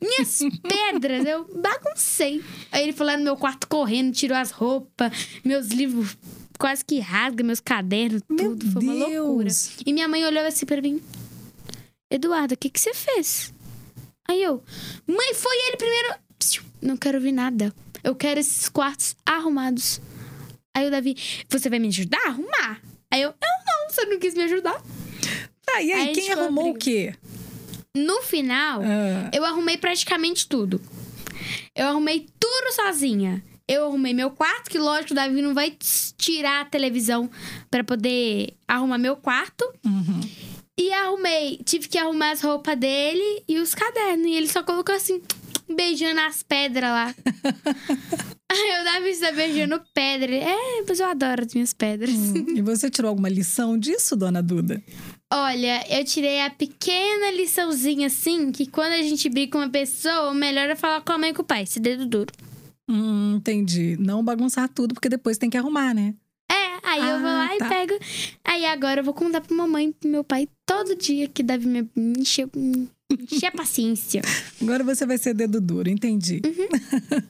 Minhas 0.00 0.38
pedras, 0.62 1.26
eu 1.26 1.44
baguncei. 1.60 2.42
Aí 2.70 2.82
ele 2.82 2.92
foi 2.92 3.06
lá 3.06 3.16
no 3.16 3.24
meu 3.24 3.36
quarto 3.36 3.66
correndo, 3.68 4.12
tirou 4.12 4.36
as 4.36 4.50
roupas, 4.50 5.12
meus 5.44 5.68
livros 5.68 6.16
quase 6.58 6.84
que 6.84 7.00
rasga, 7.00 7.42
meus 7.42 7.60
cadernos, 7.60 8.22
Meu 8.28 8.50
tudo. 8.50 8.70
Foi 8.70 8.82
uma 8.82 8.94
loucura. 8.94 9.50
E 9.84 9.92
minha 9.92 10.06
mãe 10.06 10.24
olhou 10.24 10.44
assim 10.44 10.64
pra 10.64 10.80
mim: 10.80 11.02
Eduardo, 12.10 12.54
o 12.54 12.56
que, 12.56 12.70
que 12.70 12.80
você 12.80 12.94
fez? 12.94 13.52
Aí 14.28 14.42
eu, 14.42 14.62
mãe, 15.06 15.34
foi 15.34 15.56
ele 15.68 15.76
primeiro. 15.76 16.14
Não 16.80 16.96
quero 16.96 17.18
ouvir 17.18 17.32
nada. 17.32 17.72
Eu 18.02 18.14
quero 18.14 18.40
esses 18.40 18.68
quartos 18.68 19.14
arrumados. 19.24 20.00
Aí 20.74 20.86
o 20.86 20.90
Davi, 20.90 21.16
você 21.48 21.68
vai 21.68 21.78
me 21.78 21.88
ajudar 21.88 22.20
a 22.24 22.28
arrumar? 22.28 22.80
Aí 23.10 23.22
eu, 23.22 23.30
eu 23.30 23.34
não, 23.66 23.90
você 23.90 24.04
não 24.06 24.18
quis 24.18 24.34
me 24.34 24.44
ajudar. 24.44 24.82
Tá, 25.64 25.82
e 25.82 25.92
Aí 25.92 26.08
aí, 26.08 26.14
quem 26.14 26.32
arrumou 26.32 26.70
o 26.70 26.74
quê? 26.74 27.14
No 27.96 28.22
final, 28.22 28.80
Ah, 28.82 29.30
eu 29.34 29.44
arrumei 29.44 29.76
praticamente 29.76 30.48
tudo. 30.48 30.80
Eu 31.76 31.88
arrumei 31.88 32.26
tudo 32.40 32.72
sozinha. 32.74 33.42
Eu 33.68 33.86
arrumei 33.86 34.12
meu 34.14 34.30
quarto, 34.30 34.70
que 34.70 34.78
lógico, 34.78 35.12
o 35.12 35.14
Davi 35.16 35.40
não 35.40 35.54
vai 35.54 35.76
tirar 36.18 36.62
a 36.62 36.64
televisão 36.64 37.30
pra 37.70 37.84
poder 37.84 38.54
arrumar 38.66 38.98
meu 38.98 39.16
quarto. 39.16 39.64
uhum. 39.84 40.20
E 40.78 40.90
arrumei, 40.90 41.60
tive 41.64 41.86
que 41.86 41.98
arrumar 41.98 42.30
as 42.32 42.40
roupas 42.40 42.76
dele 42.78 43.42
e 43.46 43.58
os 43.58 43.74
cadernos. 43.74 44.26
E 44.26 44.32
ele 44.34 44.48
só 44.48 44.62
colocou 44.62 44.94
assim, 44.94 45.20
beijando 45.68 46.20
as 46.22 46.42
pedras 46.42 46.90
lá. 46.90 47.14
Aí 48.50 48.80
o 48.80 48.84
Davi 48.84 49.10
está 49.10 49.32
beijando 49.32 49.80
pedra. 49.94 50.30
Ele, 50.34 50.44
É, 50.44 50.82
mas 50.88 50.98
eu 50.98 51.06
adoro 51.06 51.44
as 51.46 51.54
minhas 51.54 51.72
pedras. 51.74 52.10
Hum, 52.14 52.56
E 52.56 52.62
você 52.62 52.90
tirou 52.90 53.10
alguma 53.10 53.28
lição 53.28 53.78
disso, 53.78 54.16
dona 54.16 54.42
Duda? 54.42 54.82
Olha, 55.34 55.82
eu 55.98 56.04
tirei 56.04 56.42
a 56.42 56.50
pequena 56.50 57.30
liçãozinha 57.30 58.06
assim, 58.08 58.52
que 58.52 58.66
quando 58.66 58.92
a 58.92 59.02
gente 59.02 59.28
briga 59.30 59.52
com 59.52 59.58
uma 59.58 59.70
pessoa, 59.70 60.30
o 60.30 60.34
melhor 60.34 60.68
é 60.68 60.76
falar 60.76 61.00
com 61.00 61.12
a 61.12 61.16
mãe 61.18 61.30
e 61.30 61.34
com 61.34 61.40
o 61.40 61.44
pai, 61.44 61.62
esse 61.62 61.80
dedo 61.80 62.04
duro. 62.04 62.30
Hum, 62.90 63.36
entendi. 63.36 63.96
Não 63.98 64.22
bagunçar 64.22 64.68
tudo, 64.68 64.92
porque 64.92 65.08
depois 65.08 65.38
tem 65.38 65.48
que 65.48 65.56
arrumar, 65.56 65.94
né? 65.94 66.14
É, 66.50 66.86
aí 66.86 67.00
eu 67.00 67.18
vou 67.20 67.28
Ah, 67.30 67.48
lá 67.48 67.56
tá. 67.56 67.66
e 67.66 67.68
pego. 67.68 67.94
Aí 68.44 68.66
agora 68.66 69.00
eu 69.00 69.04
vou 69.04 69.14
contar 69.14 69.40
pra 69.40 69.56
mamãe 69.56 69.88
e 69.88 69.92
pro 69.92 70.10
meu 70.10 70.22
pai 70.22 70.46
todo 70.66 70.94
dia 70.96 71.26
que 71.28 71.42
Davi 71.42 71.66
me 71.66 71.88
me 71.96 72.20
encher, 72.20 72.46
me 72.54 72.90
encher 73.32 73.46
a 73.46 73.52
paciência. 73.52 74.20
Agora 74.60 74.84
você 74.84 75.06
vai 75.06 75.16
ser 75.16 75.32
dedo 75.32 75.62
duro, 75.62 75.88
entendi. 75.88 76.42
Uhum. 76.44 77.22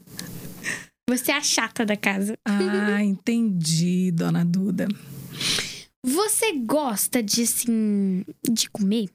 Você 1.08 1.30
é 1.30 1.36
a 1.36 1.40
chata 1.42 1.84
da 1.86 1.96
casa. 1.96 2.36
Ah, 2.44 3.02
entendi, 3.04 4.10
dona 4.10 4.44
Duda. 4.44 4.88
Você 6.04 6.52
gosta 6.52 7.22
de, 7.22 7.42
assim, 7.42 8.24
de 8.50 8.68
comer? 8.70 9.08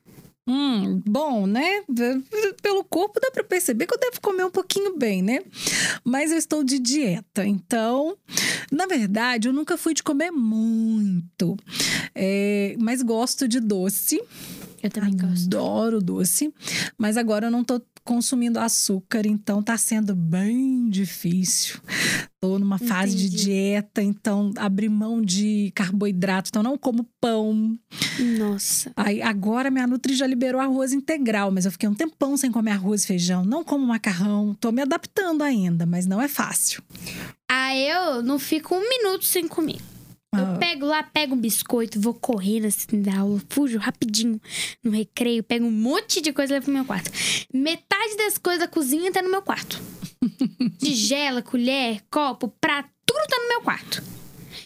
Hum, 0.48 1.02
bom, 1.06 1.46
né? 1.46 1.84
Pelo 2.62 2.82
corpo 2.86 3.20
dá 3.20 3.30
pra 3.30 3.44
perceber 3.44 3.86
que 3.86 3.94
eu 3.94 4.00
devo 4.00 4.22
comer 4.22 4.46
um 4.46 4.50
pouquinho 4.50 4.98
bem, 4.98 5.22
né? 5.22 5.42
Mas 6.06 6.32
eu 6.32 6.38
estou 6.38 6.64
de 6.64 6.80
dieta, 6.80 7.46
então, 7.46 8.18
na 8.72 8.86
verdade, 8.86 9.50
eu 9.50 9.54
nunca 9.54 9.78
fui 9.78 9.94
de 9.94 10.02
comer 10.02 10.32
muito. 10.32 11.58
É, 12.16 12.78
mas 12.80 13.02
gosto 13.02 13.46
de 13.46 13.60
doce. 13.60 14.22
Eu 14.82 14.90
também 14.90 15.18
gosto. 15.18 15.46
Adoro 15.48 16.00
doce. 16.00 16.54
Mas 16.98 17.18
agora 17.18 17.48
eu 17.48 17.52
não 17.52 17.64
tô 17.66 17.82
consumindo 18.08 18.58
açúcar, 18.58 19.28
então 19.28 19.62
tá 19.62 19.78
sendo 19.78 20.16
bem 20.16 20.90
difícil. 20.90 21.82
Tô 22.40 22.58
numa 22.58 22.78
fase 22.80 23.14
de 23.18 23.26
Entendi. 23.28 23.44
dieta, 23.44 24.02
então 24.02 24.54
abri 24.56 24.88
mão 24.88 25.22
de 25.22 25.74
carboidrato, 25.76 26.50
então 26.50 26.64
não 26.64 26.78
como 26.78 27.04
pão. 27.20 27.78
Nossa. 28.38 28.94
Aí, 28.96 29.22
agora 29.22 29.70
minha 29.70 29.86
Nutri 29.86 30.16
já 30.16 30.26
liberou 30.26 30.62
arroz 30.62 30.94
integral, 30.94 31.52
mas 31.52 31.66
eu 31.66 31.72
fiquei 31.72 31.90
um 31.90 31.94
tempão 31.94 32.38
sem 32.38 32.50
comer 32.50 32.72
arroz 32.72 33.04
e 33.04 33.08
feijão. 33.08 33.44
Não 33.44 33.62
como 33.62 33.86
macarrão, 33.86 34.54
tô 34.54 34.72
me 34.72 34.82
adaptando 34.82 35.42
ainda, 35.42 35.86
mas 35.86 36.06
não 36.06 36.22
é 36.22 36.30
fácil. 36.30 36.82
Ah, 37.50 37.76
eu 37.76 38.24
não 38.24 38.40
fico 38.40 38.74
um 38.74 38.88
minuto 38.88 39.26
sem 39.26 39.50
comer. 39.50 39.82
Eu 40.40 40.46
Ah. 40.46 40.58
pego 40.58 40.86
lá, 40.86 41.04
pego 41.04 41.36
um 41.36 41.40
biscoito, 41.40 42.00
vou 42.00 42.14
correndo 42.14 42.66
assim 42.66 43.02
da 43.02 43.20
aula, 43.20 43.42
fujo 43.50 43.78
rapidinho 43.78 44.40
no 44.84 44.92
recreio, 44.92 45.44
pego 45.44 45.66
um 45.66 45.72
monte 45.72 46.22
de 46.22 46.32
coisa 46.34 46.54
e 46.54 46.56
levo 46.56 46.66
pro 46.66 46.74
meu 46.74 46.86
quarto. 46.86 47.10
Metade 47.54 48.16
das 48.18 48.38
coisas 48.38 48.62
da 48.62 48.68
cozinha 48.68 49.12
tá 49.12 49.22
no 49.22 49.30
meu 49.32 49.42
quarto. 49.42 49.82
Tigela, 50.80 51.42
colher, 51.42 52.02
copo, 52.10 52.48
prato, 52.62 52.90
tudo 53.06 53.26
tá 53.28 53.38
no 53.40 53.48
meu 53.50 53.62
quarto. 53.62 54.04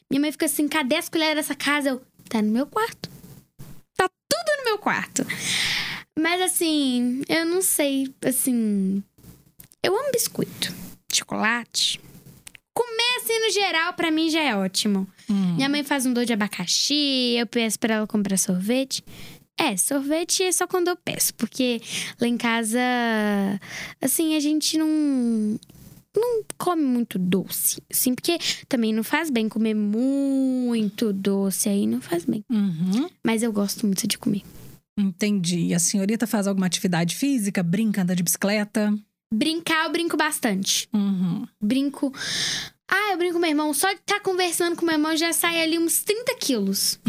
Minha 0.10 0.22
mãe 0.22 0.32
fica 0.32 0.46
assim: 0.46 0.68
cadê 0.68 0.96
as 0.96 1.08
colheres 1.10 1.36
dessa 1.36 1.56
casa? 1.56 1.90
Eu, 1.90 2.02
tá 2.30 2.42
no 2.42 2.52
meu 2.52 2.66
quarto. 2.66 3.10
Tá 3.96 4.10
tudo 4.30 4.58
no 4.60 4.66
meu 4.66 4.78
quarto. 4.78 5.26
Mas 6.20 6.42
assim, 6.42 7.22
eu 7.30 7.46
não 7.46 7.62
sei, 7.62 8.14
assim. 8.26 9.02
Eu 9.84 9.98
amo 9.98 10.12
biscoito, 10.12 10.74
chocolate. 11.12 12.00
Assim 13.22 13.40
no 13.40 13.52
geral, 13.52 13.94
pra 13.94 14.10
mim 14.10 14.30
já 14.30 14.42
é 14.42 14.56
ótimo. 14.56 15.08
Hum. 15.30 15.56
Minha 15.56 15.70
mãe 15.70 15.84
faz 15.84 16.06
um 16.08 16.14
doce 16.14 16.26
de 16.26 16.34
abacaxi, 16.34 17.36
eu 17.38 17.46
peço 17.46 17.80
pra 17.80 17.96
ela 17.96 18.08
comprar 18.08 18.38
sorvete. 18.38 19.04
É, 19.60 19.78
sorvete 19.78 20.42
é 20.42 20.52
só 20.52 20.66
quando 20.66 20.88
eu 20.88 20.96
peço, 20.96 21.36
porque 21.36 21.80
lá 22.20 22.28
em 22.28 22.36
casa, 22.36 22.80
assim, 24.02 24.36
a 24.36 24.40
gente 24.40 24.78
não. 24.78 25.60
Não 26.14 26.44
come 26.58 26.82
muito 26.82 27.18
doce, 27.18 27.82
assim, 27.90 28.14
porque 28.14 28.38
também 28.68 28.92
não 28.92 29.02
faz 29.02 29.30
bem 29.30 29.48
comer 29.48 29.74
muito 29.74 31.14
doce 31.14 31.70
aí, 31.70 31.88
não 31.88 32.02
faz 32.02 32.26
bem. 32.26 32.44
Uhum. 32.50 33.10
Mas 33.24 33.44
eu 33.44 33.54
gosto 33.54 33.86
muito 33.86 34.06
de 34.06 34.18
comer. 34.18 34.42
Entendi. 35.00 35.68
E 35.68 35.74
a 35.74 35.80
senhorita 35.80 36.28
faz 36.28 36.48
alguma 36.48 36.66
atividade 36.66 37.16
física? 37.16 37.64
Brinca, 37.64 38.02
anda 38.02 38.14
de 38.14 38.24
bicicleta? 38.24 38.94
Brincar, 39.34 39.86
eu 39.86 39.92
brinco 39.94 40.18
bastante. 40.18 40.90
Uhum. 40.94 41.48
Brinco. 41.62 42.14
Ah, 42.94 43.12
eu 43.14 43.18
brinco 43.18 43.34
com 43.36 43.40
meu 43.40 43.50
irmão. 43.50 43.74
Só 43.74 43.88
de 43.94 44.00
estar 44.00 44.20
conversando 44.20 44.76
com 44.76 44.86
meu 44.86 44.96
irmão 44.96 45.16
já 45.16 45.32
sai 45.32 45.62
ali 45.62 45.80
uns 45.80 46.02
30 46.04 46.36
quilos. 46.36 47.00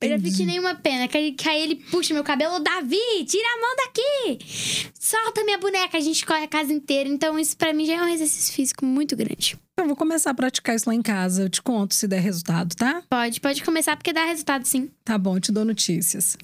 Eu 0.00 0.08
já 0.08 0.16
vi 0.16 0.32
que 0.32 0.46
nem 0.46 0.58
uma 0.58 0.74
pena. 0.74 1.06
Que 1.06 1.18
aí, 1.18 1.32
que 1.32 1.46
aí 1.46 1.62
ele 1.62 1.76
puxa 1.76 2.14
meu 2.14 2.24
cabelo. 2.24 2.60
Davi, 2.60 2.96
tira 3.26 3.46
a 3.46 3.60
mão 3.60 3.76
daqui! 3.76 4.90
Solta 4.98 5.44
minha 5.44 5.58
boneca. 5.58 5.98
A 5.98 6.00
gente 6.00 6.24
corre 6.24 6.44
a 6.44 6.48
casa 6.48 6.72
inteira. 6.72 7.08
Então, 7.08 7.38
isso 7.38 7.54
pra 7.56 7.74
mim 7.74 7.84
já 7.84 7.94
é 7.94 8.02
um 8.02 8.08
exercício 8.08 8.54
físico 8.54 8.86
muito 8.86 9.14
grande. 9.14 9.58
Eu 9.76 9.86
vou 9.86 9.96
começar 9.96 10.30
a 10.30 10.34
praticar 10.34 10.74
isso 10.74 10.88
lá 10.88 10.94
em 10.94 11.02
casa. 11.02 11.42
Eu 11.42 11.50
te 11.50 11.60
conto 11.60 11.94
se 11.94 12.08
der 12.08 12.20
resultado, 12.20 12.74
tá? 12.74 13.02
Pode, 13.10 13.40
pode 13.40 13.62
começar 13.62 13.96
porque 13.96 14.12
dá 14.12 14.24
resultado 14.24 14.64
sim. 14.66 14.90
Tá 15.04 15.18
bom, 15.18 15.36
eu 15.36 15.40
te 15.40 15.52
dou 15.52 15.64
notícias. 15.64 16.36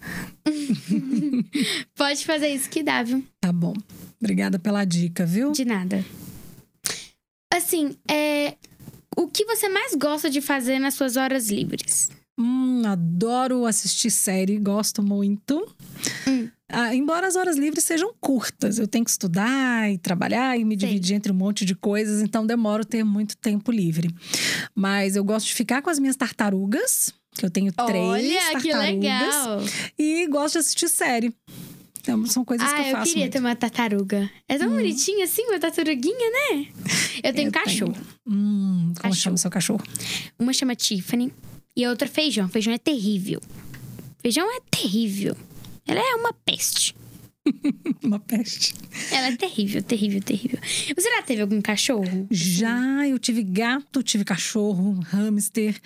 Pode 1.95 2.25
fazer 2.25 2.49
isso 2.49 2.69
que 2.69 2.83
dá, 2.83 3.03
viu? 3.03 3.25
Tá 3.41 3.53
bom. 3.53 3.75
Obrigada 4.21 4.59
pela 4.59 4.85
dica, 4.85 5.25
viu? 5.27 5.53
De 5.53 5.65
nada. 5.65 6.05
Assim, 7.57 7.97
é. 8.11 8.55
O 9.17 9.27
que 9.29 9.47
você 9.47 9.67
mais 9.69 9.95
gosta 9.95 10.29
de 10.29 10.43
fazer 10.43 10.79
nas 10.79 10.95
suas 10.95 11.17
horas 11.17 11.49
livres? 11.49 12.11
Hum, 12.39 12.83
adoro 12.85 13.65
assistir 13.65 14.11
série, 14.11 14.59
gosto 14.59 15.03
muito. 15.03 15.67
Hum. 16.29 16.51
Ah, 16.69 16.95
embora 16.95 17.27
as 17.27 17.35
horas 17.35 17.57
livres 17.57 17.85
sejam 17.85 18.13
curtas, 18.21 18.79
eu 18.79 18.87
tenho 18.87 19.05
que 19.05 19.11
estudar 19.11 19.91
e 19.91 19.97
trabalhar 19.97 20.59
e 20.59 20.65
me 20.65 20.75
Sim. 20.75 20.87
dividir 20.87 21.17
entre 21.17 21.33
um 21.33 21.35
monte 21.35 21.65
de 21.65 21.75
coisas, 21.75 22.21
então 22.21 22.47
demoro 22.47 22.85
ter 22.85 23.05
muito 23.05 23.37
tempo 23.39 23.73
livre. 23.73 24.11
Mas 24.75 25.17
eu 25.17 25.25
gosto 25.25 25.47
de 25.47 25.55
ficar 25.55 25.81
com 25.81 25.89
as 25.89 25.99
minhas 25.99 26.17
tartarugas, 26.17 27.15
que 27.39 27.47
eu 27.47 27.51
tenho 27.51 27.73
três 27.73 28.05
Olha, 28.05 28.41
tartarugas. 28.53 28.63
que 28.63 28.73
legal! 28.75 29.59
E 29.99 30.27
gosto 30.27 30.55
de 30.55 30.59
assistir 30.59 30.89
série. 30.89 31.35
Então, 32.07 32.25
são 32.27 32.45
coisas 32.45 32.69
que 32.69 32.75
Ah, 32.75 32.83
eu 32.83 32.87
eu 32.87 32.93
faço. 32.93 33.05
queria 33.09 33.25
muito. 33.25 33.33
ter 33.33 33.39
uma 33.41 33.57
tartaruga. 33.57 34.31
É 34.49 34.57
tão 34.57 34.71
bonitinha 34.71 35.25
assim, 35.25 35.43
uma 35.47 35.59
tartaruguinha, 35.59 36.31
né? 36.31 36.67
Eu 37.25 37.35
tenho 37.35 37.49
Eu 37.49 37.53
cachorro. 37.53 37.93
tenho. 37.93 38.07
Hum, 38.29 38.79
como 38.85 38.95
Cachorro. 38.95 39.15
chama 39.17 39.37
seu 39.37 39.51
cachorro? 39.51 39.83
Uma 40.39 40.53
chama 40.53 40.77
Tiffany 40.77 41.33
e 41.77 41.85
a 41.85 41.91
outra 41.91 42.07
Feijão. 42.07 42.49
Feijão 42.49 42.73
é 42.73 42.79
terrível. 42.79 43.41
Feijão 44.23 44.49
é 44.57 44.61
terrível. 44.71 45.37
Ela 45.85 46.01
é 46.01 46.15
uma 46.15 46.33
peste. 46.33 46.95
Uma 48.03 48.19
peste. 48.19 48.75
Ela 49.11 49.29
é 49.29 49.37
terrível, 49.37 49.83
terrível, 49.83 50.21
terrível. 50.23 50.59
Você 50.63 51.09
já 51.11 51.23
teve 51.23 51.43
algum 51.43 51.61
cachorro? 51.61 52.27
Já, 52.31 53.07
eu 53.07 53.19
tive 53.19 53.43
gato, 53.43 54.03
tive 54.03 54.25
cachorro, 54.25 54.99
hamster. 55.09 55.77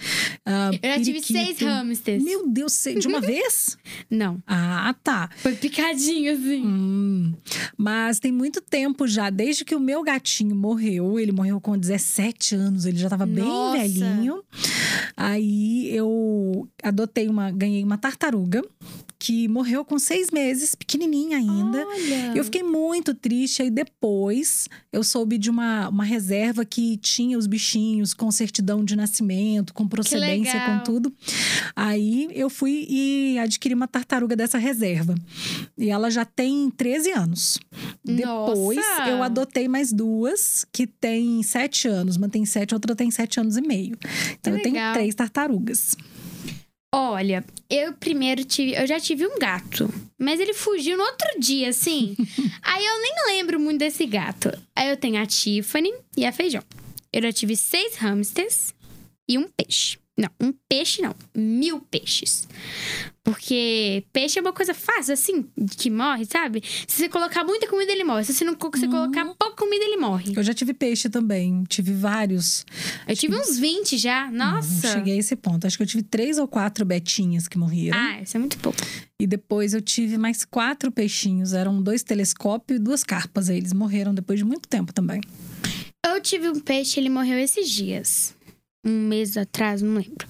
ah, 0.47 0.71
Eu 0.83 0.90
já 0.90 0.97
tive 1.05 1.21
periquito. 1.21 1.33
seis 1.33 1.61
hamsters. 1.61 2.23
Meu 2.23 2.49
Deus, 2.49 2.73
sei- 2.73 2.99
de 2.99 3.07
uma 3.07 3.21
vez? 3.21 3.76
Não, 4.11 4.43
Ah, 4.47 4.95
tá. 5.02 5.31
foi 5.37 5.55
picadinho 5.55 6.33
assim. 6.33 6.62
Hum, 6.64 7.35
mas 7.76 8.19
tem 8.19 8.33
muito 8.33 8.61
tempo 8.61 9.07
já, 9.07 9.31
desde 9.31 9.64
que 9.64 9.75
o 9.75 9.81
meu 9.81 10.02
gatinho 10.02 10.55
morreu. 10.57 11.19
Ele 11.19 11.33
morreu 11.33 11.61
com 11.61 11.76
17 11.79 12.55
anos, 12.55 12.85
ele 12.87 12.99
já 12.99 13.09
tava 13.09 13.26
bem 13.26 13.45
Nossa. 13.45 13.79
velhinho. 13.79 14.43
Aí 15.17 15.95
eu 15.95 16.69
adotei 16.83 17.29
uma, 17.29 17.50
ganhei 17.50 17.83
uma 17.85 17.99
tartaruga 17.99 18.62
que 19.19 19.47
morreu 19.49 19.85
com 19.85 19.99
seis 19.99 20.31
meses, 20.31 20.75
pequenininha 20.75 21.37
ainda. 21.37 21.50
Olha. 21.87 22.33
Eu 22.35 22.45
fiquei 22.45 22.62
muito 22.62 23.14
triste. 23.14 23.62
Aí 23.62 23.71
depois 23.71 24.69
eu 24.92 25.02
soube 25.02 25.38
de 25.38 25.50
uma, 25.50 25.88
uma 25.88 26.04
reserva 26.04 26.64
que 26.64 26.97
tinha 26.97 27.38
os 27.38 27.47
bichinhos 27.47 28.14
com 28.14 28.30
certidão 28.30 28.85
de 28.85 28.97
nascimento, 28.97 29.75
com 29.75 29.87
procedência, 29.87 30.61
com 30.61 30.78
tudo. 30.80 31.12
Aí 31.75 32.28
eu 32.33 32.49
fui 32.49 32.87
e 32.88 33.38
adquiri 33.38 33.75
uma 33.75 33.88
tartaruga 33.88 34.37
dessa 34.37 34.59
reserva. 34.59 35.14
E 35.76 35.90
ela 35.90 36.11
já 36.11 36.25
tem 36.25 36.71
13 36.71 37.12
anos. 37.12 37.59
Depois 38.04 38.76
Nossa! 38.76 39.11
eu 39.11 39.23
adotei 39.23 39.69
mais 39.69 39.92
duas 39.92 40.64
que 40.73 40.87
têm 40.87 41.42
7 41.42 41.88
anos. 41.88 42.16
Uma 42.16 42.28
tem 42.28 42.45
7, 42.45 42.75
outra 42.75 42.95
tem 42.95 43.11
7 43.11 43.40
anos 43.40 43.57
e 43.57 43.62
meio. 43.62 43.97
Então 44.38 44.54
eu 44.54 44.62
tenho 44.62 44.75
legal. 44.75 44.95
três 44.95 45.14
tartarugas. 45.14 45.97
Olha, 46.93 47.45
eu 47.69 47.93
primeiro 47.93 48.45
tive. 48.45 48.75
Eu 48.75 48.87
já 48.87 48.99
tive 48.99 49.25
um 49.25 49.39
gato. 49.39 49.89
Mas 50.19 50.41
ele 50.41 50.53
fugiu 50.53 50.97
no 50.97 51.05
outro 51.05 51.39
dia, 51.39 51.69
assim. 51.69 52.17
Aí 52.63 52.85
eu 52.85 53.01
nem 53.01 53.37
lembro 53.37 53.61
muito 53.61 53.79
desse 53.79 54.05
gato. 54.07 54.51
Aí 54.75 54.91
eu 54.91 54.97
tenho 54.97 55.23
a 55.23 55.27
Tiffany 55.27 55.93
e 56.17 56.27
a 56.27 56.33
Feijão. 56.33 56.63
Eu 57.13 57.23
já 57.23 57.33
tive 57.33 57.55
seis 57.57 57.95
hamsters 57.97 58.75
e 59.29 59.39
um 59.39 59.47
peixe. 59.49 60.00
Não, 60.21 60.29
um 60.49 60.53
peixe 60.69 61.00
não. 61.00 61.15
Mil 61.35 61.81
peixes. 61.81 62.47
Porque 63.25 64.05
peixe 64.12 64.39
é 64.39 64.43
uma 64.43 64.53
coisa 64.53 64.75
fácil, 64.75 65.15
assim, 65.15 65.47
que 65.79 65.89
morre, 65.89 66.27
sabe? 66.27 66.62
Se 66.87 66.99
você 66.99 67.09
colocar 67.09 67.43
muita 67.43 67.67
comida, 67.67 67.91
ele 67.91 68.05
morre. 68.05 68.25
Se 68.25 68.35
você 68.35 68.45
não 68.45 68.53
se 68.53 68.87
colocar 68.89 69.25
pouca 69.25 69.57
comida, 69.57 69.83
ele 69.83 69.97
morre. 69.97 70.35
Eu 70.37 70.43
já 70.43 70.53
tive 70.53 70.75
peixe 70.75 71.09
também. 71.09 71.65
Tive 71.69 71.95
vários. 71.95 72.67
Eu 73.09 73.17
tive 73.17 73.35
uns 73.35 73.59
20 73.59 73.97
já. 73.97 74.31
Não 74.31 74.57
Nossa. 74.57 74.93
cheguei 74.93 75.15
a 75.15 75.19
esse 75.19 75.37
ponto. 75.37 75.67
Acho 75.67 75.79
que 75.79 75.83
eu 75.83 75.87
tive 75.87 76.03
três 76.03 76.39
ou 76.39 76.47
quatro 76.47 76.85
betinhas 76.85 77.49
que 77.49 77.57
morreram. 77.57 77.99
Ah, 77.99 78.21
isso 78.21 78.37
é 78.37 78.41
muito 78.41 78.59
pouco. 78.59 78.79
E 79.19 79.27
depois 79.27 79.73
eu 79.73 79.81
tive 79.81 80.19
mais 80.19 80.45
quatro 80.45 80.91
peixinhos. 80.93 81.55
Eram 81.55 81.83
dois 81.83 82.03
telescópios 82.03 82.79
e 82.79 82.83
duas 82.83 83.03
carpas. 83.03 83.49
Aí 83.49 83.57
eles 83.57 83.73
morreram 83.73 84.15
depois 84.15 84.39
de 84.39 84.45
muito 84.45 84.69
tempo 84.69 84.93
também. 84.93 85.21
Eu 86.05 86.21
tive 86.21 86.49
um 86.49 86.59
peixe, 86.59 86.99
ele 86.99 87.11
morreu 87.11 87.39
esses 87.39 87.69
dias. 87.69 88.35
Um 88.85 89.09
mês 89.09 89.37
atrás, 89.37 89.83
não 89.83 89.95
lembro. 89.95 90.27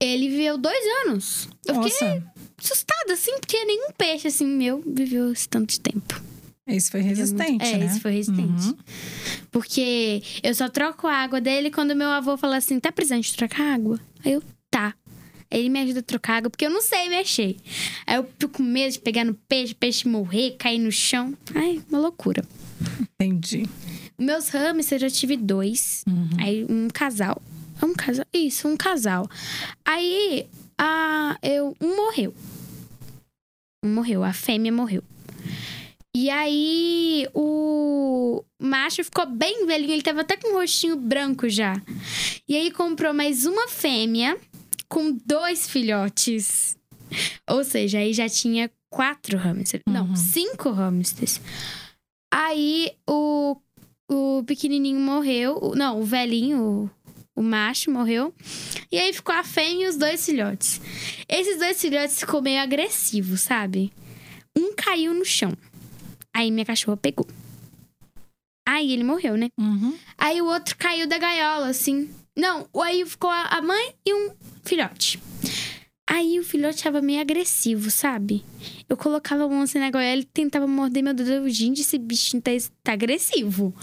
Ele 0.00 0.28
viveu 0.28 0.58
dois 0.58 0.84
anos. 1.06 1.48
Eu 1.64 1.74
fiquei 1.82 2.08
Nossa, 2.08 2.32
assustada, 2.58 3.12
assim, 3.12 3.38
porque 3.38 3.64
nenhum 3.64 3.90
peixe, 3.96 4.28
assim, 4.28 4.46
meu, 4.46 4.82
viveu 4.86 5.32
esse 5.32 5.48
tanto 5.48 5.70
de 5.70 5.80
tempo. 5.80 6.20
esse 6.66 6.90
foi 6.90 7.00
resistente, 7.00 7.64
é, 7.64 7.78
né? 7.78 7.86
esse 7.86 8.00
foi 8.00 8.12
resistente. 8.12 8.66
Uhum. 8.66 8.76
Porque 9.50 10.22
eu 10.42 10.54
só 10.54 10.68
troco 10.68 11.06
a 11.06 11.14
água 11.14 11.40
dele 11.40 11.70
quando 11.70 11.94
meu 11.94 12.08
avô 12.08 12.36
fala 12.36 12.56
assim: 12.56 12.80
tá 12.80 12.90
precisando 12.90 13.22
de 13.22 13.34
trocar 13.34 13.74
água? 13.74 14.00
Aí 14.24 14.32
eu, 14.32 14.42
tá. 14.70 14.94
Ele 15.48 15.68
me 15.68 15.78
ajuda 15.78 16.00
a 16.00 16.02
trocar 16.02 16.38
água, 16.38 16.50
porque 16.50 16.66
eu 16.66 16.70
não 16.70 16.82
sei 16.82 17.08
mexer. 17.08 17.56
Aí 18.04 18.16
eu 18.16 18.28
fico 18.38 18.54
com 18.54 18.62
medo 18.64 18.92
de 18.92 18.98
pegar 18.98 19.24
no 19.24 19.32
peixe, 19.32 19.72
peixe 19.74 20.08
morrer, 20.08 20.56
cair 20.58 20.78
no 20.80 20.90
chão. 20.90 21.34
Ai, 21.54 21.80
uma 21.88 22.00
loucura. 22.00 22.44
Entendi. 23.14 23.64
Meus 24.18 24.48
hamsters 24.48 25.02
eu 25.02 25.08
já 25.08 25.14
tive 25.14 25.36
dois. 25.36 26.02
Uhum. 26.06 26.30
Aí 26.38 26.66
um 26.68 26.88
casal. 26.88 27.40
É 27.80 27.84
um 27.84 27.94
casal? 27.94 28.24
Isso, 28.32 28.68
um 28.68 28.76
casal. 28.76 29.28
Aí 29.84 30.48
a, 30.78 31.36
eu, 31.42 31.74
um 31.80 31.96
morreu. 31.96 32.34
Um 33.84 33.94
morreu, 33.94 34.24
a 34.24 34.32
fêmea 34.32 34.72
morreu. 34.72 35.02
E 36.14 36.30
aí 36.30 37.28
o 37.34 38.42
macho 38.60 39.04
ficou 39.04 39.26
bem 39.26 39.66
velhinho, 39.66 39.92
ele 39.92 40.02
tava 40.02 40.22
até 40.22 40.34
com 40.36 40.48
o 40.54 40.60
rostinho 40.60 40.96
branco 40.96 41.46
já. 41.48 41.74
E 42.48 42.56
aí 42.56 42.70
comprou 42.70 43.12
mais 43.12 43.44
uma 43.44 43.68
fêmea 43.68 44.36
com 44.88 45.12
dois 45.26 45.68
filhotes. 45.68 46.74
Ou 47.50 47.62
seja, 47.62 47.98
aí 47.98 48.14
já 48.14 48.28
tinha 48.28 48.70
quatro 48.90 49.36
hamsters. 49.36 49.82
Não, 49.86 50.06
Uhum. 50.06 50.16
cinco 50.16 50.70
hamsters. 50.70 51.38
Aí 52.32 52.92
o, 53.08 53.56
o 54.10 54.42
pequenininho 54.46 54.98
morreu. 54.98 55.72
Não, 55.76 56.00
o 56.00 56.04
velhinho, 56.04 56.90
o, 57.36 57.42
macho 57.42 57.90
morreu. 57.90 58.34
E 58.90 58.98
aí 58.98 59.12
ficou 59.12 59.34
a 59.34 59.44
fêmea 59.44 59.86
e 59.86 59.88
os 59.88 59.96
dois 59.96 60.24
filhotes. 60.24 60.80
Esses 61.28 61.58
dois 61.58 61.80
filhotes 61.80 62.18
ficou 62.18 62.40
meio 62.40 62.60
agressivos, 62.60 63.42
sabe? 63.42 63.92
Um 64.56 64.74
caiu 64.74 65.12
no 65.12 65.24
chão. 65.24 65.52
Aí 66.34 66.50
minha 66.50 66.64
cachorra 66.64 66.96
pegou. 66.96 67.26
Aí 68.66 68.92
ele 68.92 69.04
morreu, 69.04 69.36
né? 69.36 69.48
Uhum. 69.58 69.96
Aí 70.18 70.40
o 70.42 70.46
outro 70.46 70.76
caiu 70.76 71.06
da 71.06 71.18
gaiola, 71.18 71.68
assim. 71.68 72.10
Não, 72.36 72.66
aí 72.82 73.04
ficou 73.06 73.30
a 73.30 73.62
mãe 73.62 73.94
e 74.04 74.12
um 74.12 74.30
filhote. 74.64 75.20
Aí 76.08 76.38
o 76.38 76.44
filhote 76.44 76.84
tava 76.84 77.02
meio 77.02 77.20
agressivo, 77.20 77.90
sabe? 77.90 78.44
Eu 78.88 78.96
colocava 78.96 79.44
a 79.44 79.48
mão 79.48 79.62
assim 79.62 79.78
na 79.78 79.90
gaiola, 79.90 80.12
ele 80.12 80.24
tentava 80.24 80.66
morder 80.66 81.02
meu 81.02 81.12
dedo. 81.12 81.48
Gente, 81.48 81.80
esse 81.80 81.98
bichinho 81.98 82.42
tá, 82.42 82.52
tá 82.82 82.92
agressivo. 82.92 83.74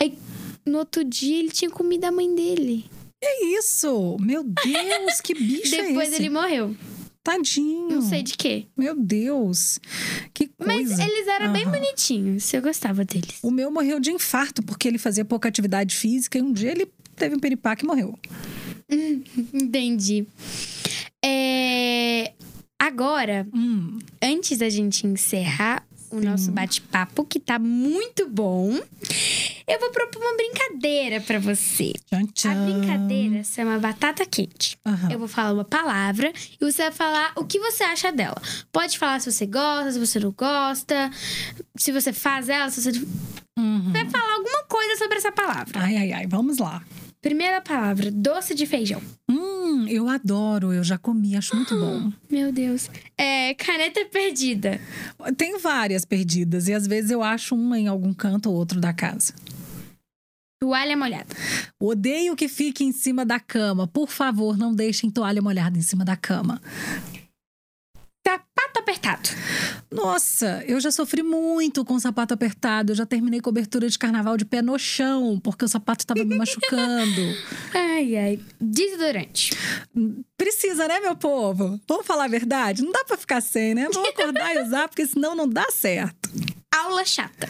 Aí 0.00 0.18
no 0.66 0.78
outro 0.78 1.04
dia 1.04 1.38
ele 1.38 1.50
tinha 1.50 1.70
comido 1.70 2.04
a 2.04 2.12
mãe 2.12 2.32
dele. 2.34 2.84
Que 3.20 3.28
isso? 3.58 4.16
Meu 4.20 4.42
Deus, 4.42 5.20
que 5.20 5.34
bicho 5.34 5.74
é 5.74 5.88
Depois 5.88 6.08
esse? 6.08 6.22
ele 6.22 6.30
morreu. 6.30 6.74
Tadinho. 7.22 7.90
Não 7.96 8.02
sei 8.02 8.22
de 8.22 8.34
quê. 8.34 8.64
Meu 8.74 8.96
Deus. 8.96 9.78
Que 10.32 10.46
coisa. 10.48 10.72
Mas 10.96 10.98
eles 10.98 11.28
eram 11.28 11.52
bem 11.52 11.64
Aham. 11.64 11.72
bonitinhos. 11.72 12.50
Eu 12.54 12.62
gostava 12.62 13.04
deles. 13.04 13.38
O 13.42 13.50
meu 13.50 13.70
morreu 13.70 14.00
de 14.00 14.10
infarto 14.10 14.62
porque 14.62 14.88
ele 14.88 14.96
fazia 14.96 15.24
pouca 15.24 15.46
atividade 15.48 15.94
física 15.96 16.38
e 16.38 16.42
um 16.42 16.50
dia 16.50 16.70
ele 16.70 16.88
teve 17.16 17.36
um 17.36 17.38
piripaque 17.38 17.84
e 17.84 17.86
morreu. 17.86 18.18
Entendi. 19.52 20.26
É... 21.22 22.32
Agora, 22.78 23.46
Hum, 23.54 23.98
antes 24.22 24.56
da 24.58 24.70
gente 24.70 25.06
encerrar 25.06 25.86
o 26.10 26.18
nosso 26.20 26.50
bate-papo, 26.50 27.24
que 27.24 27.38
tá 27.38 27.58
muito 27.58 28.26
bom, 28.28 28.80
eu 29.72 29.80
vou 29.80 29.90
propor 29.90 30.20
uma 30.22 30.36
brincadeira 30.36 31.20
pra 31.20 31.38
você. 31.38 31.92
tchan, 32.10 32.22
A 32.22 32.32
tchan. 32.32 32.64
brincadeira 32.64 33.44
se 33.44 33.54
chama 33.54 33.78
batata 33.78 34.24
quente. 34.26 34.76
Aham. 34.84 35.10
Eu 35.12 35.18
vou 35.18 35.28
falar 35.28 35.52
uma 35.52 35.64
palavra 35.64 36.32
e 36.60 36.64
você 36.64 36.82
vai 36.84 36.92
falar 36.92 37.32
o 37.36 37.44
que 37.44 37.58
você 37.58 37.82
acha 37.84 38.10
dela. 38.12 38.40
Pode 38.72 38.98
falar 38.98 39.20
se 39.20 39.30
você 39.30 39.46
gosta, 39.46 39.92
se 39.92 39.98
você 39.98 40.18
não 40.20 40.32
gosta, 40.32 41.10
se 41.76 41.92
você 41.92 42.12
faz 42.12 42.48
ela, 42.48 42.70
se 42.70 42.80
você. 42.82 42.98
Uhum. 43.58 43.92
Vai 43.92 44.08
falar 44.08 44.34
alguma 44.34 44.64
coisa 44.64 44.96
sobre 44.96 45.18
essa 45.18 45.32
palavra. 45.32 45.80
Ai, 45.80 45.96
ai, 45.96 46.12
ai, 46.12 46.26
vamos 46.26 46.58
lá. 46.58 46.82
Primeira 47.20 47.60
palavra: 47.60 48.10
doce 48.10 48.54
de 48.54 48.64
feijão. 48.64 49.02
Hum, 49.30 49.86
eu 49.88 50.08
adoro, 50.08 50.72
eu 50.72 50.82
já 50.82 50.96
comi, 50.96 51.36
acho 51.36 51.54
muito 51.54 51.78
bom. 51.78 52.10
Meu 52.30 52.50
Deus. 52.50 52.88
É, 53.18 53.52
caneta 53.54 54.04
perdida. 54.06 54.80
Tem 55.36 55.58
várias 55.58 56.04
perdidas 56.06 56.66
e 56.68 56.72
às 56.72 56.86
vezes 56.86 57.10
eu 57.10 57.22
acho 57.22 57.54
uma 57.54 57.78
em 57.78 57.86
algum 57.88 58.14
canto 58.14 58.48
ou 58.50 58.56
outro 58.56 58.80
da 58.80 58.92
casa. 58.94 59.34
Toalha 60.62 60.94
molhada. 60.94 61.34
Odeio 61.80 62.36
que 62.36 62.46
fique 62.46 62.84
em 62.84 62.92
cima 62.92 63.24
da 63.24 63.40
cama. 63.40 63.86
Por 63.86 64.10
favor, 64.10 64.58
não 64.58 64.74
deixem 64.74 65.10
toalha 65.10 65.40
molhada 65.40 65.78
em 65.78 65.82
cima 65.82 66.04
da 66.04 66.16
cama. 66.16 66.60
Sapato 68.26 68.78
apertado. 68.78 69.30
Nossa, 69.90 70.62
eu 70.66 70.78
já 70.78 70.90
sofri 70.90 71.22
muito 71.22 71.82
com 71.82 71.98
sapato 71.98 72.34
apertado. 72.34 72.92
Eu 72.92 72.96
já 72.96 73.06
terminei 73.06 73.40
cobertura 73.40 73.88
de 73.88 73.98
carnaval 73.98 74.36
de 74.36 74.44
pé 74.44 74.60
no 74.60 74.78
chão, 74.78 75.40
porque 75.42 75.64
o 75.64 75.68
sapato 75.68 76.02
estava 76.02 76.22
me 76.22 76.36
machucando. 76.36 77.22
Ai, 77.72 78.16
ai. 78.16 78.40
Desodorante. 78.60 79.56
Precisa, 80.36 80.86
né, 80.86 81.00
meu 81.00 81.16
povo? 81.16 81.80
Vamos 81.88 82.06
falar 82.06 82.24
a 82.24 82.28
verdade? 82.28 82.82
Não 82.82 82.92
dá 82.92 83.02
pra 83.04 83.16
ficar 83.16 83.40
sem, 83.40 83.74
né? 83.74 83.88
Vamos 83.92 84.10
acordar 84.10 84.54
e 84.54 84.62
usar, 84.62 84.88
porque 84.88 85.06
senão 85.06 85.34
não 85.34 85.48
dá 85.48 85.66
certo. 85.70 86.30
Aula 86.70 87.04
chata. 87.04 87.48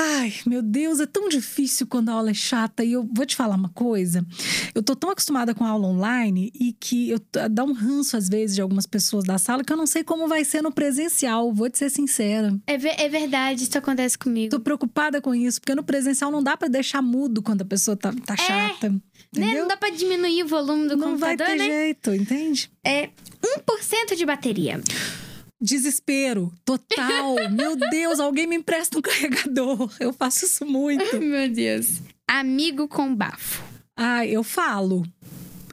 Ai, 0.00 0.32
meu 0.44 0.60
Deus, 0.60 0.98
é 0.98 1.06
tão 1.06 1.28
difícil 1.28 1.86
quando 1.86 2.08
a 2.08 2.14
aula 2.14 2.30
é 2.30 2.34
chata. 2.34 2.82
E 2.82 2.92
eu 2.92 3.08
vou 3.12 3.24
te 3.24 3.36
falar 3.36 3.54
uma 3.54 3.68
coisa. 3.68 4.26
Eu 4.74 4.82
tô 4.82 4.96
tão 4.96 5.08
acostumada 5.10 5.54
com 5.54 5.64
a 5.64 5.68
aula 5.68 5.86
online 5.86 6.50
e 6.58 6.72
que 6.72 7.10
eu 7.10 7.20
dá 7.48 7.62
um 7.62 7.72
ranço 7.72 8.16
às 8.16 8.28
vezes 8.28 8.56
de 8.56 8.60
algumas 8.62 8.86
pessoas 8.86 9.22
da 9.22 9.38
sala 9.38 9.62
que 9.62 9.72
eu 9.72 9.76
não 9.76 9.86
sei 9.86 10.02
como 10.02 10.26
vai 10.26 10.44
ser 10.44 10.62
no 10.62 10.72
presencial. 10.72 11.52
Vou 11.52 11.70
te 11.70 11.78
ser 11.78 11.90
sincera. 11.90 12.58
É, 12.66 12.76
ve- 12.76 12.94
é 12.98 13.08
verdade, 13.08 13.62
isso 13.62 13.78
acontece 13.78 14.18
comigo. 14.18 14.50
Tô 14.50 14.58
preocupada 14.58 15.20
com 15.20 15.32
isso, 15.32 15.60
porque 15.60 15.76
no 15.76 15.84
presencial 15.84 16.30
não 16.32 16.42
dá 16.42 16.56
pra 16.56 16.66
deixar 16.66 17.00
mudo 17.00 17.40
quando 17.40 17.62
a 17.62 17.66
pessoa 17.66 17.96
tá, 17.96 18.12
tá 18.26 18.36
chata. 18.36 18.90
Né? 19.36 19.54
Não 19.60 19.68
dá 19.68 19.76
pra 19.76 19.90
diminuir 19.90 20.42
o 20.42 20.48
volume 20.48 20.88
do 20.88 20.96
Não 20.96 21.16
vai 21.16 21.36
computador, 21.36 21.56
ter 21.56 21.58
né? 21.58 21.64
jeito, 21.82 22.12
entende? 22.14 22.68
É 22.84 23.10
1% 23.44 24.16
de 24.16 24.26
bateria. 24.26 24.80
Desespero 25.64 26.52
total. 26.62 27.36
Meu 27.50 27.74
Deus, 27.74 28.20
alguém 28.20 28.46
me 28.46 28.56
empresta 28.56 28.98
um 28.98 29.02
carregador. 29.02 29.90
Eu 29.98 30.12
faço 30.12 30.44
isso 30.44 30.66
muito. 30.66 31.18
Meu 31.18 31.48
Deus. 31.48 32.02
Amigo 32.28 32.86
com 32.86 33.14
bafo. 33.14 33.62
Ah, 33.96 34.26
eu 34.26 34.42
falo. 34.42 35.02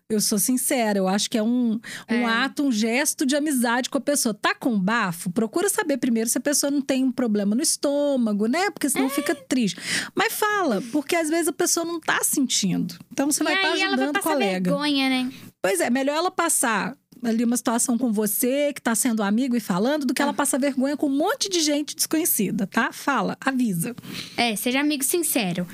Eu 0.10 0.19
sou 0.19 0.38
sincera, 0.38 0.97
eu 0.99 1.08
acho 1.08 1.30
que 1.30 1.38
é 1.38 1.43
um, 1.43 1.80
um 2.10 2.13
É. 2.13 2.25
ato, 2.25 2.63
um 2.63 2.71
gesto 2.71 3.25
de 3.25 3.34
amizade 3.36 3.89
com 3.89 3.97
a 3.97 4.01
pessoa. 4.01 4.34
Tá 4.34 4.54
com 4.54 4.77
bafo? 4.77 5.30
Procura 5.32 5.69
saber 5.69 5.97
primeiro 5.97 6.30
se 6.30 6.38
a 6.38 6.41
pessoa 6.41 6.69
não 6.69 6.82
tem 6.82 7.04
um 7.06 7.12
problema 7.13 7.56
no 7.56 7.62
estômago, 7.62 8.45
né? 8.47 8.69
Porque 8.71 8.89
senão 8.89 9.10
fica 9.10 9.34
triste. 9.34 9.80
Mas 10.13 10.34
fala, 10.34 10.82
porque 10.91 11.15
às 11.15 11.30
vezes 11.30 11.47
a 11.47 11.54
pessoa 11.54 11.86
não 11.86 11.99
tá 11.99 12.19
sentindo. 12.23 12.97
Então 13.12 13.32
você 13.32 13.41
e 13.41 13.45
vai 13.45 13.56
estar 13.56 13.71
aí 13.71 13.82
ela 13.82 13.95
vai 13.95 14.06
ajudando 14.06 14.10
o 14.10 14.13
passar 14.13 14.34
colega. 14.34 14.69
vergonha, 14.71 15.10
né? 15.10 15.32
Pois 15.62 15.80
é, 15.80 15.89
melhor 15.89 16.15
ela 16.17 16.32
passar 16.32 16.97
ali 17.23 17.43
uma 17.43 17.57
situação 17.57 17.97
com 17.97 18.12
você, 18.12 18.71
que 18.73 18.81
tá 18.81 18.95
sendo 18.95 19.23
amigo 19.23 19.55
e 19.55 19.60
falando, 19.60 20.05
do 20.05 20.13
que 20.13 20.21
ela 20.21 20.34
passar 20.34 20.60
vergonha 20.60 20.97
com 20.97 21.07
um 21.07 21.17
monte 21.17 21.49
de 21.49 21.62
gente 21.62 21.95
desconhecida, 21.95 22.67
tá? 22.67 22.91
Fala, 22.91 23.38
avisa. 23.39 23.95
É, 24.38 24.55
seja 24.55 24.79
amigo 24.79 25.03
sincero. 25.03 25.67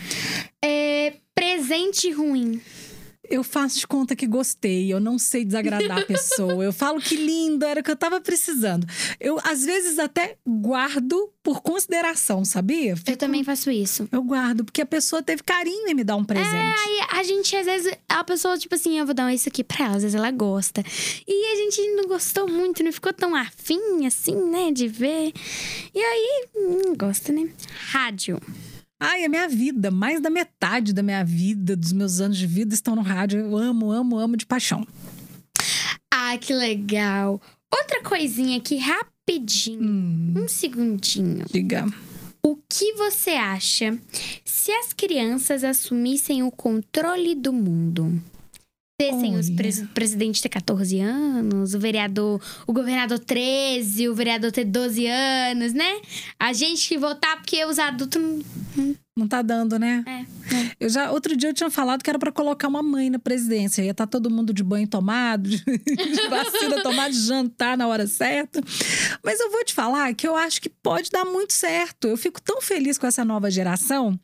É, 0.63 1.13
presente 1.33 2.11
ruim. 2.11 2.61
Eu 3.29 3.43
faço 3.43 3.79
de 3.79 3.87
conta 3.87 4.15
que 4.15 4.25
gostei, 4.25 4.91
eu 4.91 4.99
não 4.99 5.17
sei 5.19 5.43
desagradar 5.45 5.99
a 5.99 6.05
pessoa. 6.05 6.63
Eu 6.63 6.73
falo 6.73 6.99
que 7.01 7.15
lindo, 7.15 7.65
era 7.65 7.81
o 7.81 7.83
que 7.83 7.91
eu 7.91 7.95
tava 7.95 8.21
precisando. 8.21 8.87
Eu, 9.19 9.39
às 9.43 9.63
vezes, 9.63 9.99
até 9.99 10.37
guardo 10.45 11.31
por 11.43 11.61
consideração, 11.61 12.43
sabia? 12.43 12.95
Eu 13.07 13.17
também 13.17 13.43
faço 13.43 13.71
isso. 13.71 14.07
Eu 14.11 14.21
guardo, 14.21 14.65
porque 14.65 14.81
a 14.81 14.85
pessoa 14.85 15.23
teve 15.23 15.43
carinho 15.43 15.87
em 15.87 15.93
me 15.93 16.03
dar 16.03 16.15
um 16.15 16.23
presente. 16.23 16.47
Aí 16.49 17.19
a 17.19 17.23
gente, 17.23 17.55
às 17.55 17.65
vezes, 17.65 17.93
a 18.07 18.23
pessoa, 18.23 18.57
tipo 18.57 18.75
assim, 18.75 18.99
eu 18.99 19.05
vou 19.05 19.15
dar 19.15 19.33
isso 19.33 19.47
aqui 19.47 19.63
pra 19.63 19.85
ela, 19.85 19.95
às 19.95 20.03
vezes 20.03 20.15
ela 20.15 20.31
gosta. 20.31 20.83
E 21.27 21.53
a 21.53 21.55
gente 21.55 21.95
não 21.95 22.05
gostou 22.05 22.47
muito, 22.49 22.83
não 22.83 22.91
ficou 22.91 23.13
tão 23.13 23.35
afim, 23.35 24.05
assim, 24.05 24.35
né, 24.49 24.71
de 24.71 24.87
ver. 24.87 25.31
E 25.93 25.99
aí, 25.99 26.47
não 26.55 26.95
gosta, 26.95 27.31
né? 27.31 27.49
Rádio. 27.91 28.41
Ai, 28.99 29.23
a 29.25 29.29
minha 29.29 29.47
vida, 29.47 29.91
mais 29.91 30.19
da 30.21 30.29
metade 30.29 30.91
da 30.93 31.03
minha 31.03 31.23
vida, 31.23 31.75
dos 31.75 31.93
meus 31.93 32.19
anos 32.19 32.37
de 32.37 32.47
vida 32.47 32.73
estão 32.73 32.95
no 32.95 33.01
rádio. 33.01 33.39
Eu 33.39 33.55
amo, 33.57 33.91
amo, 33.91 34.17
amo 34.17 34.35
de 34.35 34.45
paixão. 34.45 34.85
Ah, 36.11 36.37
que 36.37 36.51
legal. 36.53 37.39
Outra 37.71 38.01
coisinha 38.03 38.57
aqui, 38.57 38.77
rapidinho. 38.77 39.81
Hum, 39.83 40.33
Um 40.37 40.47
segundinho. 40.47 41.45
diga. 41.51 41.85
O 42.43 42.55
que 42.69 42.93
você 42.93 43.31
acha 43.31 43.99
se 44.45 44.71
as 44.71 44.93
crianças 44.93 45.63
assumissem 45.63 46.43
o 46.43 46.49
controle 46.51 47.35
do 47.35 47.51
mundo? 47.53 48.21
Dessem 48.99 49.35
os 49.35 49.47
pres 49.51 49.77
o 49.79 49.87
presidente 49.89 50.41
ter 50.41 50.49
14 50.49 50.99
anos, 50.99 51.75
o 51.75 51.79
vereador, 51.79 52.41
o 52.65 52.73
governador 52.73 53.19
13, 53.19 54.09
o 54.09 54.15
vereador 54.15 54.51
ter 54.51 54.65
12 54.65 55.05
anos, 55.05 55.71
né? 55.71 56.01
A 56.39 56.51
gente 56.51 56.89
que 56.89 56.97
votar 56.97 57.37
porque 57.37 57.63
os 57.63 57.77
adultos 57.77 58.19
não. 58.19 58.41
Não 58.75 59.06
tá 59.25 59.41
dando, 59.41 59.79
né? 59.79 60.03
É, 60.05 60.25
Eu 60.81 60.89
já, 60.89 61.09
outro 61.11 61.35
dia 61.37 61.49
eu 61.49 61.53
tinha 61.53 61.69
falado 61.69 62.03
que 62.03 62.09
era 62.09 62.19
pra 62.19 62.29
colocar 62.31 62.67
uma 62.67 62.83
mãe 62.83 63.09
na 63.09 63.17
presidência. 63.19 63.81
Ia 63.81 63.91
estar 63.91 64.05
todo 64.05 64.29
mundo 64.29 64.53
de 64.53 64.63
banho 64.63 64.85
tomado, 64.85 65.47
de, 65.49 65.63
de 65.63 66.27
vacina 66.29 66.83
tomada, 66.83 67.09
de 67.11 67.21
jantar 67.21 67.77
na 67.77 67.87
hora 67.87 68.05
certa. 68.05 68.61
Mas 69.23 69.39
eu 69.39 69.49
vou 69.49 69.63
te 69.63 69.73
falar 69.73 70.13
que 70.13 70.27
eu 70.27 70.35
acho 70.35 70.61
que 70.61 70.67
pode 70.69 71.09
dar 71.09 71.23
muito 71.23 71.53
certo. 71.53 72.09
Eu 72.09 72.17
fico 72.17 72.41
tão 72.41 72.61
feliz 72.61 72.97
com 72.97 73.07
essa 73.07 73.23
nova 73.23 73.49
geração, 73.49 74.19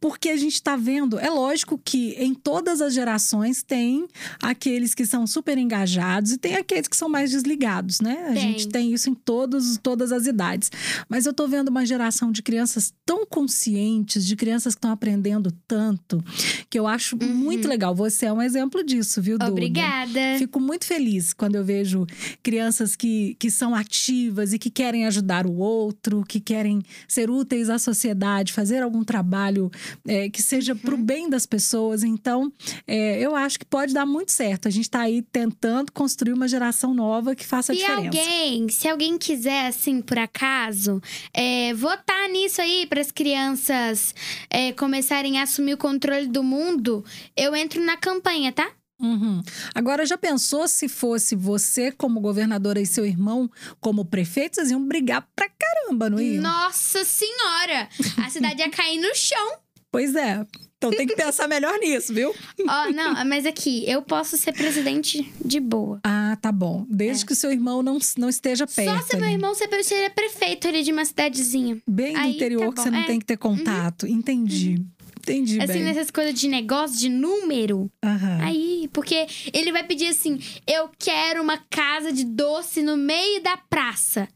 porque 0.00 0.30
a 0.30 0.36
gente 0.36 0.62
tá 0.62 0.74
vendo. 0.76 1.18
É 1.18 1.28
lógico 1.28 1.78
que 1.84 2.12
em 2.18 2.32
todas 2.34 2.80
as 2.80 2.94
gerações 2.94 3.62
tem 3.62 4.06
aqueles 4.42 4.94
que 4.94 5.04
são 5.04 5.26
super 5.26 5.58
engajados 5.58 6.32
e 6.32 6.38
tem 6.38 6.56
aqueles 6.56 6.88
que 6.88 6.96
são 6.96 7.08
mais 7.08 7.30
desligados, 7.30 8.00
né? 8.00 8.26
A 8.30 8.32
Tem. 8.32 8.42
gente 8.42 8.68
tem 8.68 8.92
isso 8.92 9.10
em 9.10 9.14
todos, 9.14 9.76
todas 9.82 10.12
as 10.12 10.26
idades. 10.26 10.70
Mas 11.08 11.26
eu 11.26 11.32
tô 11.32 11.46
vendo 11.48 11.68
uma 11.68 11.84
geração 11.84 12.30
de 12.30 12.42
crianças 12.42 12.92
tão 13.04 13.26
conscientes, 13.26 14.23
de 14.26 14.36
crianças 14.36 14.74
que 14.74 14.78
estão 14.78 14.90
aprendendo 14.90 15.52
tanto, 15.66 16.22
que 16.68 16.78
eu 16.78 16.86
acho 16.86 17.16
muito 17.16 17.68
legal. 17.68 17.94
Você 17.94 18.26
é 18.26 18.32
um 18.32 18.42
exemplo 18.42 18.82
disso, 18.84 19.20
viu, 19.20 19.38
Duda? 19.38 19.50
Obrigada. 19.50 20.38
Fico 20.38 20.60
muito 20.60 20.84
feliz 20.84 21.32
quando 21.32 21.56
eu 21.56 21.64
vejo 21.64 22.06
crianças 22.42 22.96
que, 22.96 23.36
que 23.38 23.50
são 23.50 23.74
ativas 23.74 24.52
e 24.52 24.58
que 24.58 24.70
querem 24.70 25.06
ajudar 25.06 25.46
o 25.46 25.56
outro, 25.56 26.24
que 26.26 26.40
querem 26.40 26.82
ser 27.06 27.30
úteis 27.30 27.70
à 27.70 27.78
sociedade, 27.78 28.52
fazer 28.52 28.82
algum 28.82 29.04
trabalho 29.04 29.70
é, 30.06 30.28
que 30.28 30.42
seja 30.42 30.74
para 30.74 30.94
o 30.94 30.98
bem 30.98 31.28
das 31.28 31.46
pessoas. 31.46 32.02
Então, 32.02 32.52
é, 32.86 33.18
eu 33.20 33.34
acho 33.34 33.58
que 33.58 33.64
pode 33.64 33.92
dar 33.92 34.06
muito 34.06 34.32
certo. 34.32 34.68
A 34.68 34.70
gente 34.70 34.84
está 34.84 35.00
aí 35.00 35.22
tentando 35.22 35.92
construir 35.92 36.32
uma 36.32 36.48
geração 36.48 36.94
nova 36.94 37.34
que 37.34 37.44
faça 37.44 37.72
a 37.72 37.74
diferença. 37.74 38.06
alguém, 38.06 38.68
se 38.68 38.88
alguém 38.88 39.18
quiser, 39.18 39.68
assim, 39.68 40.00
por 40.00 40.18
acaso, 40.18 41.00
é, 41.32 41.72
votar 41.74 42.28
nisso 42.28 42.60
aí 42.60 42.86
para 42.86 43.00
as 43.00 43.10
crianças 43.10 44.13
é, 44.50 44.72
começarem 44.72 45.38
a 45.38 45.42
assumir 45.42 45.74
o 45.74 45.78
controle 45.78 46.26
do 46.26 46.42
mundo, 46.42 47.04
eu 47.36 47.54
entro 47.54 47.82
na 47.84 47.96
campanha, 47.96 48.52
tá? 48.52 48.70
Uhum. 49.00 49.42
Agora, 49.74 50.06
já 50.06 50.16
pensou 50.16 50.68
se 50.68 50.88
fosse 50.88 51.34
você 51.34 51.90
como 51.90 52.20
governadora 52.20 52.80
e 52.80 52.86
seu 52.86 53.04
irmão 53.04 53.50
como 53.80 54.04
prefeito? 54.04 54.56
Vocês 54.56 54.70
iam 54.70 54.86
brigar 54.86 55.28
pra 55.34 55.48
caramba, 55.48 56.08
não 56.08 56.20
iam? 56.20 56.42
Nossa 56.42 57.04
senhora! 57.04 57.88
A 58.24 58.30
cidade 58.30 58.60
ia 58.60 58.70
cair 58.70 59.00
no 59.00 59.14
chão. 59.14 59.58
Pois 59.90 60.14
é. 60.14 60.44
Então 60.86 60.98
tem 60.98 61.06
que 61.06 61.16
pensar 61.16 61.48
melhor 61.48 61.78
nisso, 61.78 62.12
viu? 62.12 62.34
Ó, 62.68 62.90
não, 62.92 63.24
mas 63.24 63.46
aqui, 63.46 63.84
eu 63.88 64.02
posso 64.02 64.36
ser 64.36 64.52
presidente 64.52 65.32
de 65.44 65.60
boa. 65.60 66.00
Ah, 66.04 66.36
tá 66.40 66.52
bom. 66.52 66.84
Desde 66.88 67.24
que 67.24 67.32
o 67.32 67.36
seu 67.36 67.50
irmão 67.50 67.82
não, 67.82 67.98
não 68.18 68.28
esteja 68.28 68.66
perto. 68.66 68.90
É. 68.90 69.00
Só 69.00 69.06
se 69.08 69.16
meu 69.16 69.28
irmão 69.30 69.54
ser- 69.54 69.68
seria 69.82 70.10
prefeito 70.10 70.68
ali 70.68 70.82
de 70.82 70.92
uma 70.92 71.04
cidadezinha. 71.04 71.78
Bem 71.88 72.12
do 72.14 72.18
Aí, 72.20 72.36
interior 72.36 72.66
tá 72.66 72.72
que 72.72 72.80
você 72.82 72.90
não 72.90 72.98
É. 73.00 73.06
tem 73.06 73.18
que 73.18 73.24
ter 73.26 73.36
contato. 73.36 74.06
Entendi. 74.06 74.84
Entendi 75.20 75.58
Assim, 75.58 75.72
bem. 75.74 75.84
nessas 75.84 76.10
coisas 76.10 76.34
de 76.38 76.46
negócio, 76.48 76.98
de 76.98 77.08
número. 77.08 77.90
Aham. 78.04 78.38
Aí, 78.42 78.90
porque 78.92 79.26
ele 79.54 79.72
vai 79.72 79.82
pedir 79.82 80.08
assim: 80.08 80.38
eu 80.66 80.90
quero 80.98 81.40
uma 81.42 81.56
casa 81.70 82.12
de 82.12 82.24
doce 82.24 82.82
no 82.82 82.94
meio 82.94 83.42
da 83.42 83.56
praça. 83.56 84.28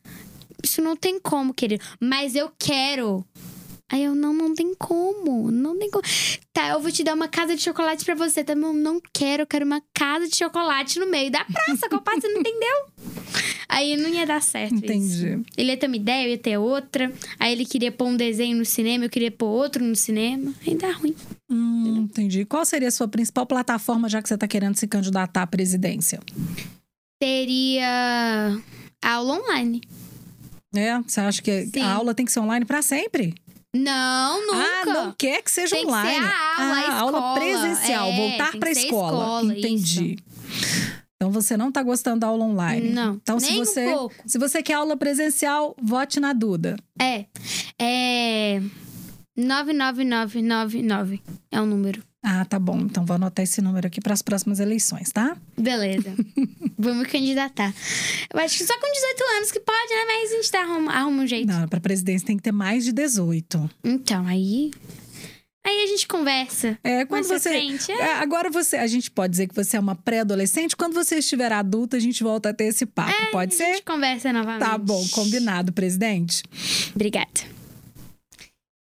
Isso 0.65 0.81
não 0.81 0.97
tem 0.97 1.21
como, 1.21 1.53
querido. 1.53 1.85
Mas 2.01 2.35
eu 2.35 2.51
quero. 2.59 3.23
Aí 3.91 4.05
eu, 4.05 4.15
não, 4.15 4.33
não 4.33 4.55
tem 4.55 4.75
como. 4.75 5.51
Não 5.51 5.79
tem 5.79 5.91
como. 5.91 6.05
Tá, 6.53 6.69
eu 6.69 6.81
vou 6.81 6.93
te 6.93 7.03
dar 7.03 7.15
uma 7.15 7.29
casa 7.29 7.57
de 7.57 7.63
chocolate 7.63 8.05
pra 8.05 8.15
você. 8.15 8.45
Tá, 8.45 8.55
não, 8.55 8.73
não 8.75 9.01
quero. 9.13 9.43
Eu 9.43 9.47
quero 9.47 9.65
uma 9.65 9.83
casa 9.95 10.29
de 10.29 10.37
chocolate 10.37 10.99
no 10.99 11.07
meio 11.07 11.31
da 11.31 11.45
praça. 11.45 11.89
Qual 11.89 12.03
parte 12.03 12.23
você 12.23 12.29
não 12.29 12.41
entendeu? 12.41 12.87
Aí 13.69 13.97
não 13.97 14.09
ia 14.09 14.27
dar 14.27 14.43
certo 14.43 14.75
isso. 14.75 14.85
Entendi. 14.85 15.43
Ele 15.57 15.71
ia 15.71 15.77
ter 15.77 15.87
uma 15.87 15.97
ideia, 15.97 16.27
eu 16.27 16.31
ia 16.31 16.39
ter 16.39 16.59
outra. 16.59 17.13
Aí 17.39 17.53
ele 17.53 17.65
queria 17.65 17.93
pôr 17.93 18.07
um 18.07 18.17
desenho 18.17 18.57
no 18.57 18.65
cinema, 18.65 19.05
eu 19.05 19.11
queria 19.11 19.31
pôr 19.31 19.47
outro 19.47 19.85
no 19.85 19.95
cinema. 19.95 20.53
Aí 20.67 20.75
dá 20.75 20.91
ruim. 20.93 21.15
Hum, 21.51 22.05
entendi. 22.05 22.45
Qual 22.45 22.65
seria 22.65 22.89
a 22.89 22.91
sua 22.91 23.07
principal 23.09 23.47
plataforma, 23.47 24.09
já 24.09 24.23
que 24.23 24.29
você 24.29 24.35
está 24.35 24.49
querendo 24.49 24.77
se 24.77 24.87
candidatar 24.87 25.43
à 25.43 25.47
presidência? 25.47 26.21
Teria 27.21 28.59
aula 29.03 29.41
online. 29.41 29.81
É? 30.75 30.99
Você 31.01 31.21
acha 31.21 31.43
que 31.43 31.67
Sim. 31.67 31.81
a 31.81 31.93
aula 31.93 32.15
tem 32.15 32.27
que 32.27 32.33
ser 32.33 32.41
online 32.41 32.65
para 32.65 32.83
sempre? 32.83 33.35
Não, 33.83 34.47
nunca. 34.47 34.59
Ah, 34.59 34.85
não 34.87 35.13
quer 35.13 35.43
que 35.43 35.51
seja 35.51 35.77
Tem 35.77 35.85
que 35.87 35.91
ser 35.93 35.97
online. 35.99 36.25
a 36.27 36.63
aula, 36.63 36.75
ah, 36.77 36.89
a 36.91 37.01
aula 37.01 37.19
escola. 37.19 37.35
presencial, 37.35 38.07
É, 38.09 38.17
voltar 38.17 38.57
para 38.59 38.69
a 38.69 38.73
escola. 38.73 39.19
escola, 39.19 39.59
Entendi. 39.59 40.17
Então 41.17 41.31
você 41.33 41.57
não 41.57 41.73
tá 41.73 41.83
gostando 41.83 42.21
da 42.21 42.27
aula 42.29 42.45
online. 42.45 42.91
Não, 42.91 43.15
Então 43.23 43.41
se 43.41 43.51
nem 43.51 43.61
um 43.63 43.65
você, 43.65 43.93
pouco. 43.93 44.15
se 44.27 44.39
você 44.39 44.63
quer 44.63 44.75
aula 44.75 44.97
presencial, 44.97 45.75
vote 45.83 46.21
na 46.21 46.33
Duda. 46.33 46.77
É. 47.01 47.25
É. 47.79 48.63
99999 49.37 51.21
é 51.51 51.61
o 51.61 51.67
número. 51.67 52.03
Ah, 52.31 52.45
tá 52.45 52.59
bom. 52.59 52.79
Então 52.81 53.07
vou 53.07 53.17
anotar 53.17 53.43
esse 53.43 53.63
número 53.63 53.87
aqui 53.87 54.03
para 54.03 54.13
as 54.13 54.21
próximas 54.21 54.61
eleições, 54.61 55.11
tá? 55.11 55.35
Beleza. 55.57 56.15
Vamos 56.79 57.07
candidatar. 57.09 57.75
Eu 58.31 58.39
acho 58.41 58.59
que 58.59 58.65
só 58.67 58.79
com 58.79 58.93
18 58.93 59.25
anos 59.39 59.51
que 59.51 59.59
pode, 59.61 59.89
né? 59.89 60.05
Mas 60.07 60.31
a 60.31 60.35
gente 60.35 60.51
tá 60.51 60.61
arruma, 60.61 60.93
arruma 60.93 61.23
um 61.23 61.27
jeito. 61.27 61.47
Não, 61.47 61.67
para 61.67 61.81
presidência 61.81 62.27
tem 62.27 62.37
que 62.37 62.43
ter 62.43 62.53
mais 62.53 62.85
de 62.85 62.93
18. 62.93 63.71
Então, 63.83 64.27
aí. 64.27 64.71
Aí 65.67 65.85
a 65.85 65.87
gente 65.87 66.07
conversa. 66.07 66.79
É, 66.85 67.07
quando 67.07 67.25
você 67.25 67.49
frente. 67.49 67.91
É. 67.91 67.95
É, 67.95 68.13
agora 68.17 68.51
você, 68.51 68.77
a 68.77 68.87
gente 68.87 69.11
pode 69.11 69.31
dizer 69.31 69.47
que 69.49 69.55
você 69.55 69.79
é 69.79 69.81
uma 69.81 69.95
pré-adolescente. 69.95 70.77
Quando 70.77 70.93
você 70.93 71.17
estiver 71.17 71.51
adulta, 71.51 71.97
a 71.97 72.01
gente 72.01 72.23
volta 72.23 72.51
a 72.51 72.55
ter 72.55 72.65
esse 72.65 72.85
papo. 72.85 73.13
pode 73.33 73.55
a 73.55 73.57
ser? 73.57 73.73
gente 73.73 73.83
conversa 73.85 74.35
novamente. 74.35 74.61
Tá 74.61 74.77
bom, 74.77 75.03
combinado, 75.13 75.73
presidente. 75.73 76.43
Obrigada. 76.95 77.58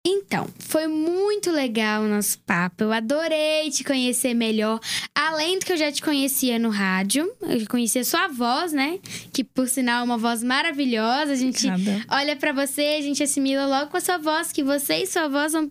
Então, 0.05 0.47
foi 0.57 0.87
muito 0.87 1.51
legal 1.51 2.03
o 2.03 2.07
nosso 2.07 2.39
papo. 2.39 2.83
Eu 2.85 2.93
adorei 2.93 3.69
te 3.69 3.83
conhecer 3.83 4.33
melhor. 4.33 4.79
Além 5.13 5.59
do 5.59 5.65
que 5.65 5.73
eu 5.73 5.77
já 5.77 5.91
te 5.91 6.01
conhecia 6.01 6.57
no 6.57 6.69
rádio, 6.69 7.29
eu 7.41 7.67
conhecia 7.67 8.03
sua 8.05 8.27
voz, 8.29 8.71
né? 8.71 8.99
Que 9.33 9.43
por 9.43 9.67
sinal 9.67 10.01
é 10.01 10.03
uma 10.05 10.17
voz 10.17 10.41
maravilhosa. 10.41 11.33
A 11.33 11.35
gente 11.35 11.67
olha 12.09 12.35
pra 12.35 12.53
você, 12.53 12.97
a 12.97 13.01
gente 13.01 13.21
assimila 13.21 13.65
logo 13.65 13.91
com 13.91 13.97
a 13.97 14.01
sua 14.01 14.17
voz, 14.17 14.51
que 14.53 14.63
você 14.63 15.03
e 15.03 15.05
sua 15.05 15.27
voz 15.27 15.51
são 15.51 15.69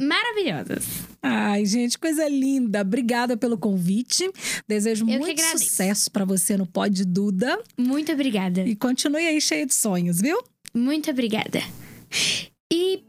maravilhosas. 0.00 0.84
Ai, 1.22 1.66
gente, 1.66 1.98
coisa 1.98 2.26
linda. 2.28 2.80
Obrigada 2.80 3.36
pelo 3.36 3.58
convite. 3.58 4.30
Desejo 4.66 5.04
Eu 5.08 5.18
muito 5.18 5.42
sucesso 5.42 6.10
pra 6.10 6.24
você 6.24 6.56
no 6.56 6.66
Pod 6.66 7.04
Duda 7.04 7.58
Muito 7.76 8.12
obrigada. 8.12 8.62
e 8.62 8.74
continue 8.76 9.26
aí 9.26 9.40
cheio 9.40 9.66
de 9.66 9.74
sonhos, 9.74 10.20
viu? 10.20 10.42
Muito 10.72 11.10
obrigada. 11.10 11.60
E 12.72 13.02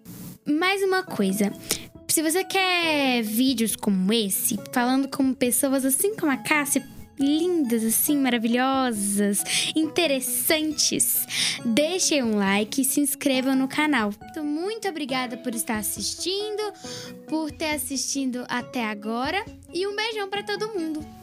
mais 0.49 0.81
uma 0.81 1.03
coisa. 1.03 1.53
Se 2.07 2.23
você 2.23 2.43
quer 2.43 3.21
vídeos 3.21 3.75
como 3.75 4.11
esse, 4.11 4.57
falando 4.71 5.07
com 5.07 5.33
pessoas 5.33 5.85
assim 5.85 6.15
como 6.15 6.31
a 6.31 6.37
Cássia, 6.37 6.83
lindas, 7.19 7.83
assim, 7.83 8.17
maravilhosas, 8.17 9.43
interessantes, 9.75 11.25
deixem 11.63 12.23
um 12.23 12.37
like 12.37 12.81
e 12.81 12.85
se 12.85 12.99
inscrevam 12.99 13.55
no 13.55 13.67
canal. 13.67 14.11
Então, 14.31 14.43
muito 14.43 14.87
obrigada 14.87 15.37
por 15.37 15.53
estar 15.53 15.77
assistindo, 15.77 16.73
por 17.27 17.51
ter 17.51 17.71
assistido 17.71 18.45
até 18.47 18.85
agora 18.85 19.43
e 19.73 19.85
um 19.85 19.95
beijão 19.95 20.29
pra 20.29 20.41
todo 20.41 20.73
mundo. 20.73 21.18